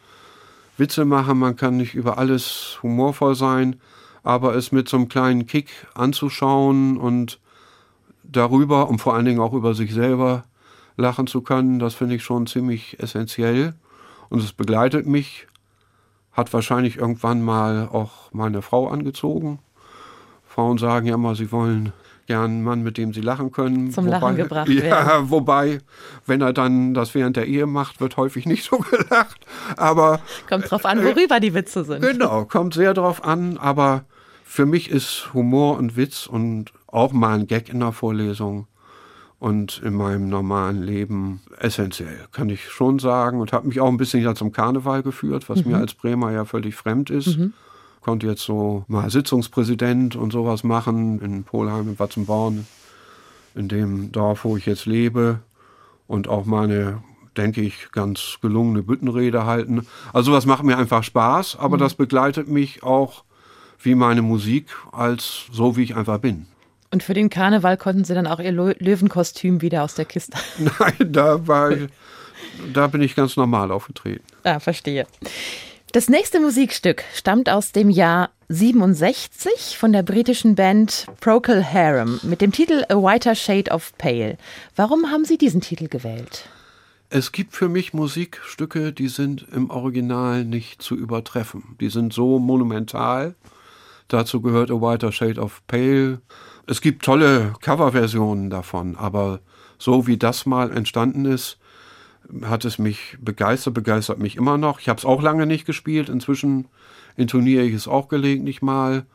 [0.77, 3.81] Witze machen, man kann nicht über alles humorvoll sein,
[4.23, 7.41] aber es mit so einem kleinen Kick anzuschauen und
[8.23, 10.45] darüber und vor allen Dingen auch über sich selber
[10.97, 13.75] lachen zu können, das finde ich schon ziemlich essentiell
[14.31, 15.47] und es begleitet mich,
[16.33, 19.59] hat wahrscheinlich irgendwann mal auch meine Frau angezogen.
[20.47, 21.93] Frauen sagen ja immer, sie wollen
[22.29, 23.91] gern einen Mann, mit dem sie lachen können.
[23.91, 25.31] Zum wobei, Lachen gebracht ja, werden.
[25.31, 25.79] Wobei,
[26.27, 29.47] wenn er dann das während der Ehe macht, wird häufig nicht so gelacht.
[29.77, 32.03] Aber kommt drauf an, worüber die Witze sind.
[32.03, 33.57] Genau, kommt sehr drauf an.
[33.57, 34.05] Aber
[34.45, 38.67] für mich ist Humor und Witz und auch mal ein Gag in der Vorlesung
[39.39, 43.41] und in meinem normalen Leben essentiell, kann ich schon sagen.
[43.41, 45.73] Und habe mich auch ein bisschen ja zum Karneval geführt, was mhm.
[45.73, 47.39] mir als Bremer ja völlig fremd ist.
[47.39, 47.53] Mhm.
[48.01, 52.67] Konnte jetzt so mal Sitzungspräsident und sowas machen in Polheim, in Watzenborn,
[53.55, 55.41] in dem Dorf, wo ich jetzt lebe.
[56.09, 57.03] Und auch meine,
[57.37, 59.87] denke ich, ganz gelungene Büttenrede halten.
[60.13, 61.81] Also was macht mir einfach Spaß, aber mhm.
[61.81, 63.25] das begleitet mich auch
[63.81, 66.47] wie meine Musik als so, wie ich einfach bin.
[66.91, 70.39] Und für den Karneval konnten Sie dann auch Ihr Löwenkostüm wieder aus der Kiste?
[70.59, 71.89] Nein, da war ich,
[72.73, 74.25] da bin ich ganz normal aufgetreten.
[74.45, 75.07] Ah, verstehe.
[75.93, 82.41] Das nächste Musikstück stammt aus dem Jahr 67 von der britischen Band Procol Harum mit
[82.41, 84.37] dem Titel A Whiter Shade of Pale.
[84.77, 86.49] Warum haben Sie diesen Titel gewählt?
[87.11, 91.77] Es gibt für mich Musikstücke, die sind im Original nicht zu übertreffen.
[91.81, 93.35] Die sind so monumental.
[94.09, 96.21] Dazu gehört A Whiter Shade of Pale
[96.69, 99.41] es gibt tolle Coverversionen davon, aber
[99.79, 101.59] so wie das mal entstanden ist,
[102.43, 104.79] hat es mich begeistert, begeistert mich immer noch.
[104.79, 106.69] Ich habe es auch lange nicht gespielt, inzwischen
[107.17, 109.07] intoniere ich es auch gelegentlich mal.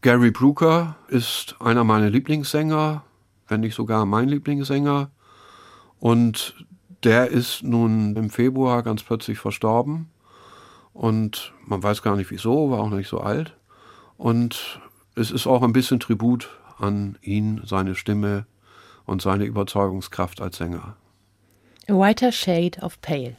[0.00, 3.04] Gary Brooker ist einer meiner Lieblingssänger,
[3.46, 5.10] wenn nicht sogar mein Lieblingssänger.
[6.00, 6.66] Und
[7.04, 10.10] der ist nun im Februar ganz plötzlich verstorben.
[10.92, 13.56] Und man weiß gar nicht wieso, war auch nicht so alt.
[14.16, 14.80] Und
[15.18, 16.48] es ist auch ein bisschen Tribut
[16.78, 18.46] an ihn, seine Stimme
[19.04, 20.96] und seine Überzeugungskraft als Sänger.
[21.88, 23.36] A Whiter Shade of Pale.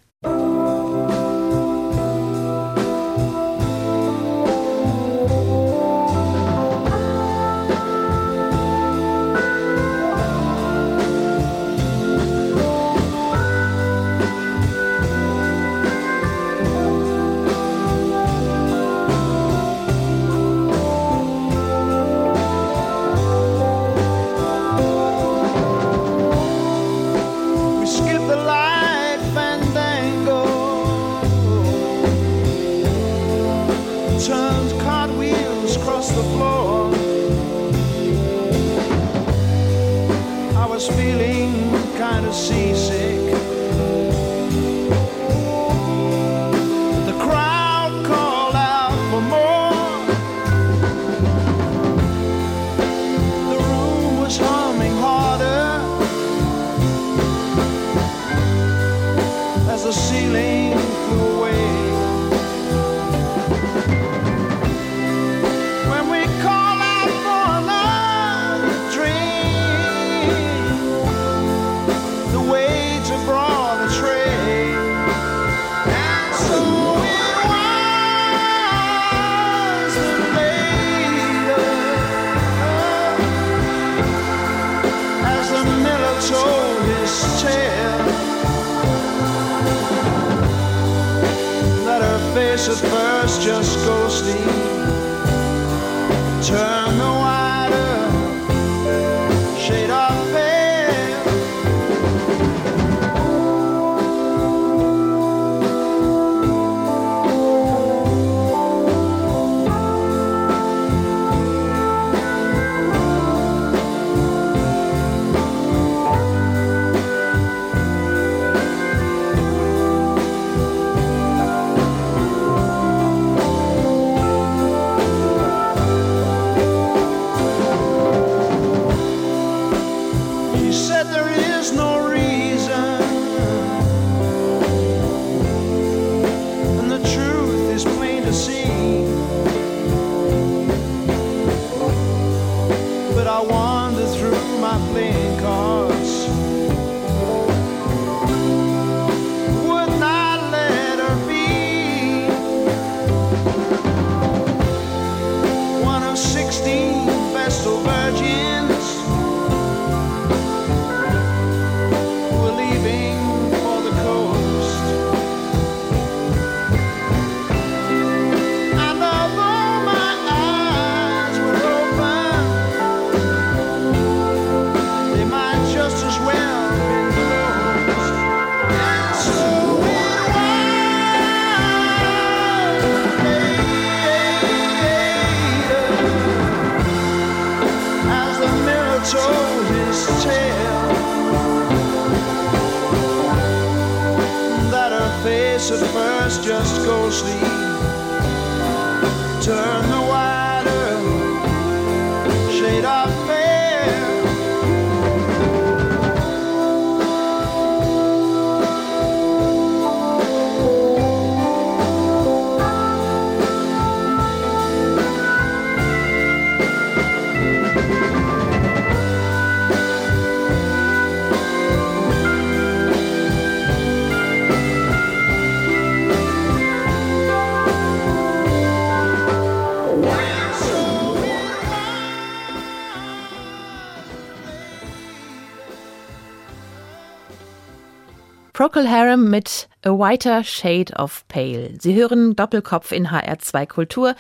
[238.59, 241.75] Procol Harum mit A Whiter Shade of Pale.
[241.79, 244.15] Sie hören Doppelkopf in HR2 Kultur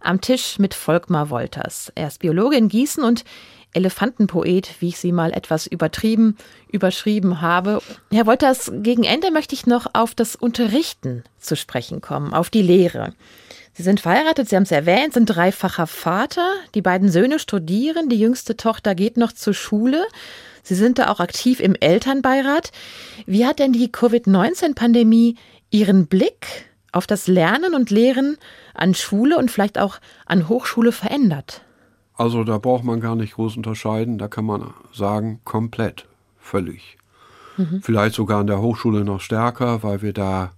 [0.00, 1.92] am Tisch mit Volkmar Wolters.
[1.94, 3.24] Er ist Biologe in Gießen und
[3.72, 6.36] Elefantenpoet, wie ich sie mal etwas übertrieben
[6.72, 7.80] überschrieben habe.
[8.10, 12.62] Herr Wolters, gegen Ende möchte ich noch auf das Unterrichten zu sprechen kommen, auf die
[12.62, 13.12] Lehre.
[13.74, 16.48] Sie sind verheiratet, Sie haben es erwähnt, sind dreifacher Vater.
[16.74, 20.04] Die beiden Söhne studieren, die jüngste Tochter geht noch zur Schule.
[20.64, 22.72] Sie sind da auch aktiv im Elternbeirat.
[23.26, 25.36] Wie hat denn die Covid-19-Pandemie
[25.70, 28.38] Ihren Blick auf das Lernen und Lehren
[28.74, 31.62] an Schule und vielleicht auch an Hochschule verändert?
[32.16, 34.18] Also da braucht man gar nicht groß unterscheiden.
[34.18, 36.06] Da kann man sagen, komplett,
[36.38, 36.96] völlig.
[37.82, 40.50] Vielleicht sogar an der Hochschule noch stärker, weil wir da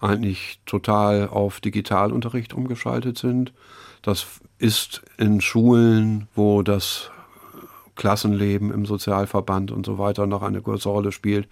[0.00, 3.52] eigentlich total auf Digitalunterricht umgeschaltet sind.
[4.00, 4.26] Das
[4.58, 7.10] ist in Schulen, wo das
[7.98, 11.46] Klassenleben im Sozialverband und so weiter noch eine große Rolle spielt,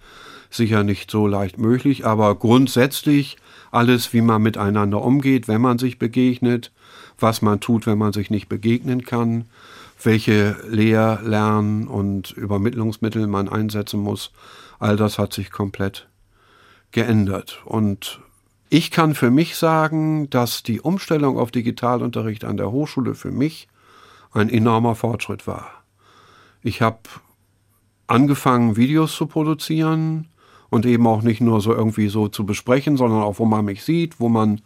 [0.49, 2.07] sicher nicht so leicht möglich.
[2.07, 3.37] Aber grundsätzlich
[3.69, 6.71] alles, wie man miteinander umgeht, wenn man sich begegnet,
[7.19, 9.45] was man tut, wenn man sich nicht begegnen kann,
[10.01, 14.31] welche Lehr-, Lern- und Übermittlungsmittel man einsetzen muss,
[14.79, 16.07] all das hat sich komplett
[16.91, 17.61] geändert.
[17.65, 18.21] Und
[18.69, 23.67] ich kann für mich sagen, dass die Umstellung auf Digitalunterricht an der Hochschule für mich
[24.33, 25.76] ein enormer Fortschritt war.
[26.63, 26.99] Ich habe
[28.07, 30.27] angefangen, Videos zu produzieren
[30.69, 33.83] und eben auch nicht nur so irgendwie so zu besprechen, sondern auch, wo man mich
[33.83, 34.61] sieht, wo man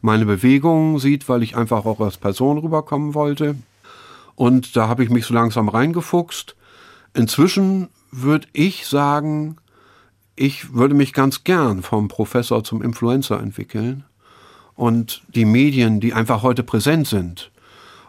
[0.00, 3.56] meine Bewegungen sieht, weil ich einfach auch als Person rüberkommen wollte.
[4.34, 6.54] Und da habe ich mich so langsam reingefuchst.
[7.14, 9.56] Inzwischen würde ich sagen,
[10.36, 14.04] ich würde mich ganz gern vom Professor zum Influencer entwickeln
[14.76, 17.50] und die Medien, die einfach heute präsent sind,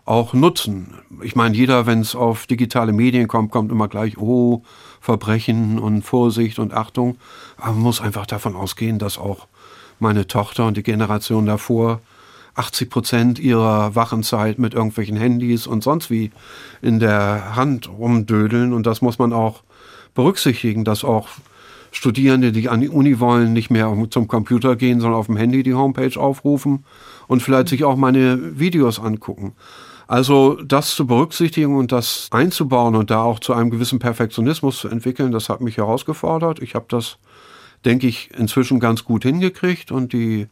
[0.10, 0.96] auch nutzen.
[1.22, 4.64] Ich meine, jeder, wenn es auf digitale Medien kommt, kommt immer gleich, oh,
[5.02, 7.18] Verbrechen und Vorsicht und Achtung.
[7.58, 9.48] Aber man muss einfach davon ausgehen, dass auch
[10.00, 12.02] meine Tochter und die Generation davor
[12.56, 16.32] 80 Prozent ihrer Wachenzeit mit irgendwelchen Handys und sonst wie
[16.82, 18.74] in der Hand rumdödeln.
[18.74, 19.62] Und das muss man auch
[20.16, 21.28] berücksichtigen, dass auch
[21.92, 25.62] Studierende, die an die Uni wollen, nicht mehr zum Computer gehen, sondern auf dem Handy
[25.62, 26.84] die Homepage aufrufen
[27.28, 29.54] und vielleicht sich auch meine Videos angucken.
[30.10, 34.88] Also das zu berücksichtigen und das einzubauen und da auch zu einem gewissen Perfektionismus zu
[34.88, 36.64] entwickeln, das hat mich herausgefordert.
[36.64, 37.20] Ich habe das,
[37.86, 40.48] denke ich, inzwischen ganz gut hingekriegt und die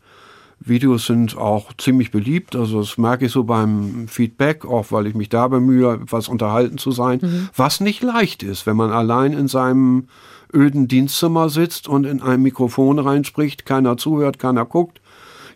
[0.60, 2.56] Videos sind auch ziemlich beliebt.
[2.56, 6.78] Also das merke ich so beim Feedback, auch weil ich mich da bemühe, etwas unterhalten
[6.78, 7.50] zu sein, mhm.
[7.56, 10.08] was nicht leicht ist, wenn man allein in seinem
[10.54, 15.02] öden Dienstzimmer sitzt und in ein Mikrofon reinspricht, keiner zuhört, keiner guckt.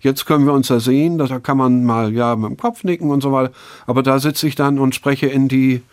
[0.02, 3.12] Jetzt können wir uns ja sehen, da kann man mal ja mit dem Kopf nicken
[3.12, 3.54] und so weiter.
[3.86, 5.84] Aber da sitze ich dann und spreche in die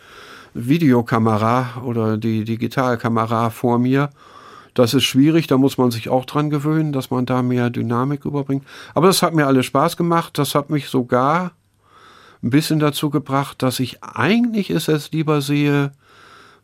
[0.55, 4.09] Videokamera oder die Digitalkamera vor mir.
[4.73, 8.25] Das ist schwierig, da muss man sich auch dran gewöhnen, dass man da mehr Dynamik
[8.25, 8.63] überbringt.
[8.95, 10.37] Aber das hat mir alles Spaß gemacht.
[10.37, 11.51] Das hat mich sogar
[12.41, 15.91] ein bisschen dazu gebracht, dass ich eigentlich es jetzt lieber sehe,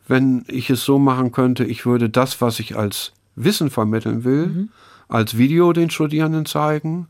[0.07, 4.47] wenn ich es so machen könnte, ich würde das, was ich als Wissen vermitteln will,
[4.47, 4.69] mhm.
[5.09, 7.07] als Video den Studierenden zeigen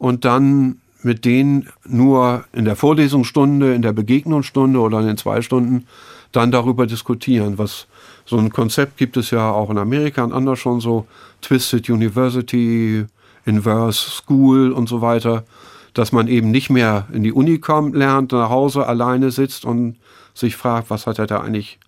[0.00, 5.42] und dann mit denen nur in der Vorlesungsstunde, in der Begegnungsstunde oder in den zwei
[5.42, 5.86] Stunden
[6.32, 7.58] dann darüber diskutieren.
[7.58, 7.86] Was
[8.24, 11.06] so ein Konzept gibt es ja auch in Amerika und anders schon so
[11.42, 13.04] Twisted University,
[13.44, 15.44] Inverse School und so weiter,
[15.92, 19.96] dass man eben nicht mehr in die Uni kommt, lernt, nach Hause alleine sitzt und
[20.34, 21.78] sich fragt, was hat er da eigentlich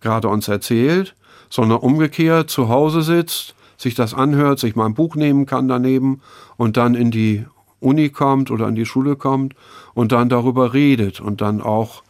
[0.00, 1.14] gerade uns erzählt,
[1.48, 6.22] sondern umgekehrt zu Hause sitzt, sich das anhört, sich mal ein Buch nehmen kann daneben
[6.56, 7.44] und dann in die
[7.82, 9.54] Uni kommt oder in die Schule kommt
[9.94, 12.02] und dann darüber redet und dann auch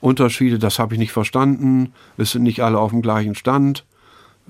[0.00, 3.84] Unterschiede, das habe ich nicht verstanden, es sind nicht alle auf dem gleichen Stand.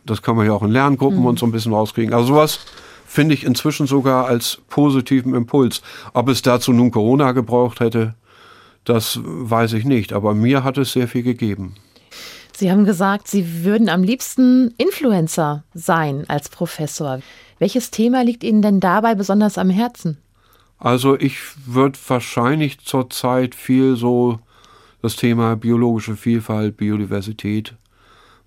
[0.07, 1.27] Das kann man ja auch in Lerngruppen mhm.
[1.27, 2.15] und so ein bisschen rauskriegen.
[2.15, 2.61] Also sowas
[3.05, 5.83] finde ich inzwischen sogar als positiven Impuls.
[6.15, 8.15] Ob es dazu nun Corona gebraucht hätte,
[8.85, 10.13] das weiß ich nicht.
[10.13, 11.75] Aber mir hat es sehr viel gegeben.
[12.57, 17.21] Sie haben gesagt, Sie würden am liebsten Influencer sein als Professor.
[17.59, 20.19] Welches Thema liegt Ihnen denn dabei besonders am Herzen?
[20.81, 24.41] Also ich würde wahrscheinlich zurzeit viel so
[25.03, 27.75] das Thema biologische Vielfalt, Biodiversität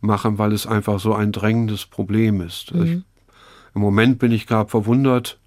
[0.02, 2.74] machen, weil es einfach so ein drängendes Problem ist.
[2.74, 2.84] Mhm.
[2.84, 2.92] Ich,
[3.76, 5.40] Im Moment bin ich gerade verwundert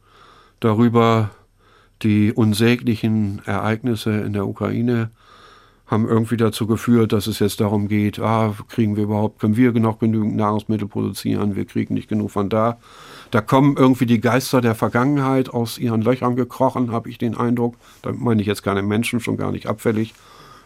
[0.61, 1.31] darüber,
[2.03, 5.11] die unsäglichen Ereignisse in der Ukraine
[5.87, 9.73] haben irgendwie dazu geführt, dass es jetzt darum geht, ah, kriegen wir überhaupt, können wir
[9.73, 12.79] noch genügend Nahrungsmittel produzieren, wir kriegen nicht genug von da.
[13.31, 17.77] Da kommen irgendwie die Geister der Vergangenheit aus ihren Löchern gekrochen, habe ich den Eindruck.
[18.03, 20.15] Da meine ich jetzt keine Menschen, schon gar nicht abfällig,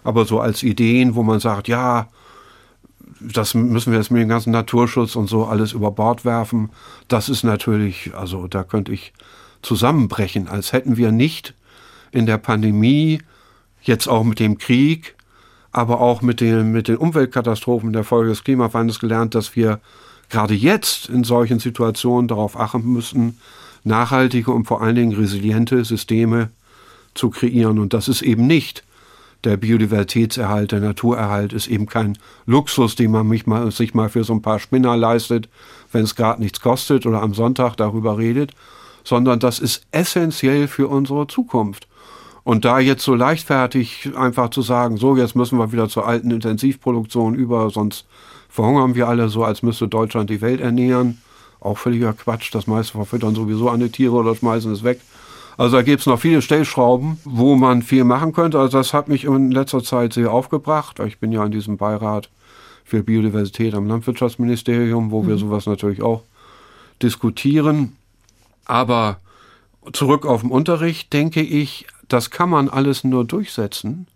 [0.05, 2.09] aber so als Ideen, wo man sagt, ja,
[3.21, 6.71] das müssen wir jetzt mit dem ganzen Naturschutz und so alles über Bord werfen.
[7.09, 9.13] Das ist natürlich, also da könnte ich
[9.61, 11.55] zusammenbrechen, als hätten wir nicht
[12.13, 13.21] in der Pandemie
[13.83, 15.15] jetzt auch mit dem Krieg,
[15.73, 19.81] aber auch mit den, mit den Umweltkatastrophen der Folge des Klimawandels gelernt, dass wir
[20.29, 23.39] gerade jetzt in solchen Situationen darauf achten müssen,
[23.85, 26.51] nachhaltige und vor allen Dingen resiliente Systeme
[27.15, 27.79] zu kreieren.
[27.79, 28.85] Und das ist eben nicht
[29.45, 34.35] der Biodiversitätserhalt, der Naturerhalt ist eben kein Luxus, den man mal, sich mal für so
[34.35, 35.49] ein paar Spinner leistet,
[35.93, 38.53] wenn es gerade nichts kostet oder am Sonntag darüber redet,
[39.03, 41.87] sondern das ist essentiell für unsere Zukunft.
[42.43, 46.31] Und da jetzt so leichtfertig einfach zu sagen, so jetzt müssen wir wieder zur alten
[46.31, 48.07] Intensivproduktion über, sonst
[48.49, 51.21] verhungern wir alle so, als müsste Deutschland die Welt ernähren.
[51.61, 55.01] Auch völliger Quatsch, das meiste verfüttern sowieso an die Tiere oder schmeißen es weg.
[55.59, 58.59] Also da gibt es noch viele Stellschrauben, wo man viel machen könnte.
[58.59, 61.01] Also das hat mich in letzter Zeit sehr aufgebracht.
[61.01, 62.31] Ich bin ja in diesem Beirat
[62.83, 65.29] für Biodiversität am Landwirtschaftsministerium, wo mhm.
[65.29, 66.23] wir sowas natürlich auch
[67.03, 67.97] diskutieren.
[68.65, 69.19] Aber
[69.93, 74.07] zurück auf den Unterricht denke ich, das kann man alles nur durchsetzen,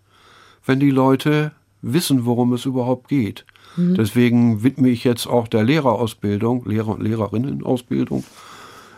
[0.65, 3.45] wenn die Leute wissen, worum es überhaupt geht.
[3.75, 3.95] Mhm.
[3.95, 8.23] Deswegen widme ich jetzt auch der Lehrerausbildung, Lehrer- und Lehrerinnenausbildung,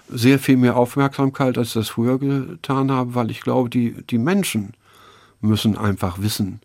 [0.10, 4.18] sehr viel mehr Aufmerksamkeit, als ich das früher getan habe, weil ich glaube, die, die
[4.18, 4.74] Menschen
[5.42, 6.62] müssen einfach wissen,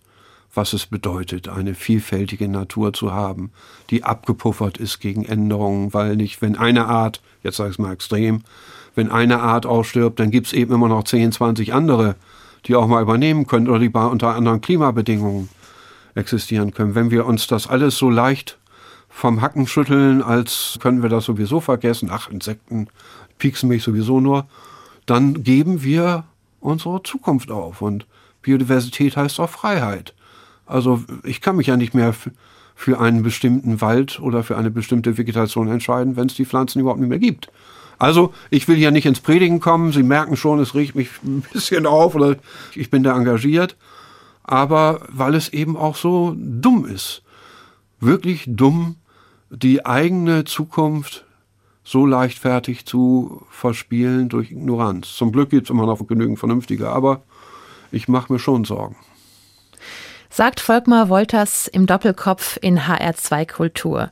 [0.55, 3.51] was es bedeutet, eine vielfältige Natur zu haben,
[3.91, 7.93] die abgepuffert ist gegen Änderungen, weil nicht, wenn eine Art, jetzt sage ich es mal
[7.93, 8.43] extrem,
[8.95, 12.17] wenn eine Art ausstirbt, dann gibt es eben immer noch 10, 20 andere,
[12.67, 15.49] die auch mal übernehmen können oder die unter anderen Klimabedingungen
[16.15, 16.95] existieren können.
[16.95, 18.59] Wenn wir uns das alles so leicht
[19.09, 22.89] vom Hacken schütteln, als können wir das sowieso vergessen, ach, Insekten
[23.39, 24.47] pieksen mich sowieso nur,
[25.07, 26.25] dann geben wir
[26.61, 27.83] unsere Zukunft auf.
[27.83, 28.07] Und
[28.43, 30.15] Biodiversität heißt auch Freiheit.
[30.67, 32.15] Also ich kann mich ja nicht mehr
[32.75, 37.01] für einen bestimmten Wald oder für eine bestimmte Vegetation entscheiden, wenn es die Pflanzen überhaupt
[37.01, 37.51] nicht mehr gibt.
[38.03, 39.93] Also ich will ja nicht ins Predigen kommen.
[39.93, 42.35] Sie merken schon, es riecht mich ein bisschen auf oder
[42.75, 43.77] ich bin da engagiert.
[44.43, 47.23] Aber weil es eben auch so dumm ist,
[48.01, 48.97] wirklich dumm,
[49.51, 51.27] die eigene Zukunft
[51.85, 55.15] so leichtfertig zu verspielen durch Ignoranz.
[55.15, 57.23] Zum Glück gibt es immer noch genügend Vernünftige, aber
[57.93, 58.97] ich mache mir schon Sorgen.
[60.29, 64.11] Sagt Volkmar Wolters im Doppelkopf in HR2 Kultur.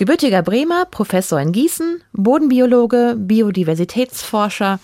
[0.00, 4.80] Gebürtiger Bremer, Professor in Gießen, Bodenbiologe, Biodiversitätsforscher,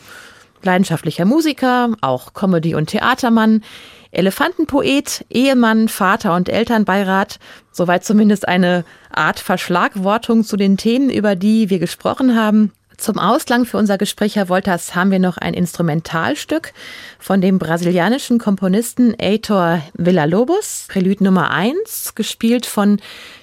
[0.62, 3.62] leidenschaftlicher Musiker, auch Comedy- und Theatermann,
[4.10, 7.38] Elefantenpoet, Ehemann, Vater und Elternbeirat,
[7.72, 12.72] soweit zumindest eine Art Verschlagwortung zu den Themen, über die wir gesprochen haben.
[12.96, 16.72] Zum Ausklang für unser Gespräch, Herr Wolters, haben wir noch ein Instrumentalstück
[17.18, 22.98] von dem brasilianischen Komponisten Heitor Villa-Lobos, Prelude Nummer 1, gespielt von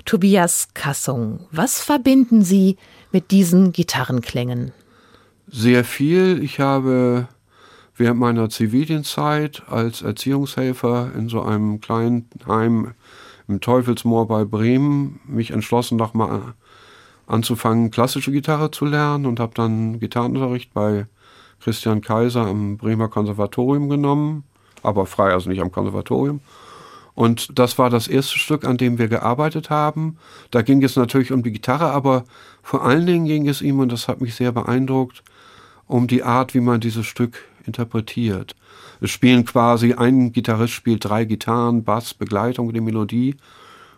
[0.05, 1.47] Tobias Kassung.
[1.51, 2.77] Was verbinden Sie
[3.11, 4.71] mit diesen Gitarrenklängen?
[5.47, 6.41] Sehr viel.
[6.41, 7.27] Ich habe
[7.95, 12.93] während meiner Zivildienstzeit als Erziehungshelfer in so einem kleinen Heim
[13.47, 16.53] im Teufelsmoor bei Bremen mich entschlossen, nochmal
[17.27, 21.07] anzufangen, klassische Gitarre zu lernen und habe dann Gitarrenunterricht bei
[21.61, 24.43] Christian Kaiser am Bremer Konservatorium genommen,
[24.81, 26.41] aber frei, also nicht am Konservatorium.
[27.15, 30.17] Und das war das erste Stück, an dem wir gearbeitet haben.
[30.51, 32.25] Da ging es natürlich um die Gitarre, aber
[32.63, 35.23] vor allen Dingen ging es ihm, und das hat mich sehr beeindruckt,
[35.87, 38.55] um die Art, wie man dieses Stück interpretiert.
[38.99, 43.35] Es spielen quasi, ein Gitarrist spielt drei Gitarren, Bass, Begleitung, die Melodie.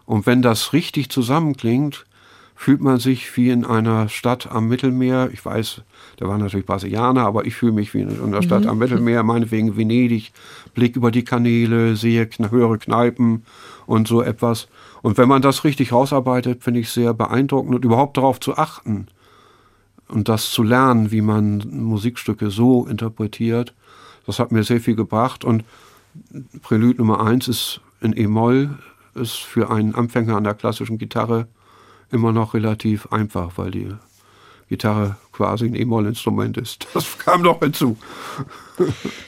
[0.06, 2.06] Und wenn das richtig zusammenklingt,
[2.56, 5.30] fühlt man sich wie in einer Stadt am Mittelmeer.
[5.34, 5.82] Ich weiß,
[6.20, 8.70] der war natürlich Brasilianer, aber ich fühle mich wie in einer Stadt mhm.
[8.70, 10.32] am Mittelmeer, meinetwegen Venedig,
[10.74, 13.44] Blick über die Kanäle, sehe höhere Kneipen
[13.86, 14.68] und so etwas.
[15.02, 19.08] Und wenn man das richtig rausarbeitet, finde ich sehr beeindruckend und überhaupt darauf zu achten
[20.08, 23.74] und das zu lernen, wie man Musikstücke so interpretiert,
[24.26, 25.44] das hat mir sehr viel gebracht.
[25.44, 25.66] Und
[26.62, 28.70] Prelude Nummer eins ist in E-Moll,
[29.14, 31.48] ist für einen Anfänger an der klassischen Gitarre
[32.12, 33.96] immer noch relativ einfach, weil die
[34.70, 36.88] Gitarre quasi ein E-Moll-Instrument ist.
[36.94, 37.98] Das kam doch hinzu.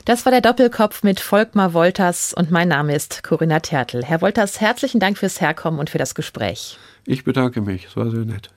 [0.06, 4.04] Das war der Doppelkopf mit Volkmar Wolters und mein Name ist Corinna Tertel.
[4.04, 6.78] Herr Wolters, herzlichen Dank fürs Herkommen und für das Gespräch.
[7.06, 8.52] Ich bedanke mich, es war sehr nett.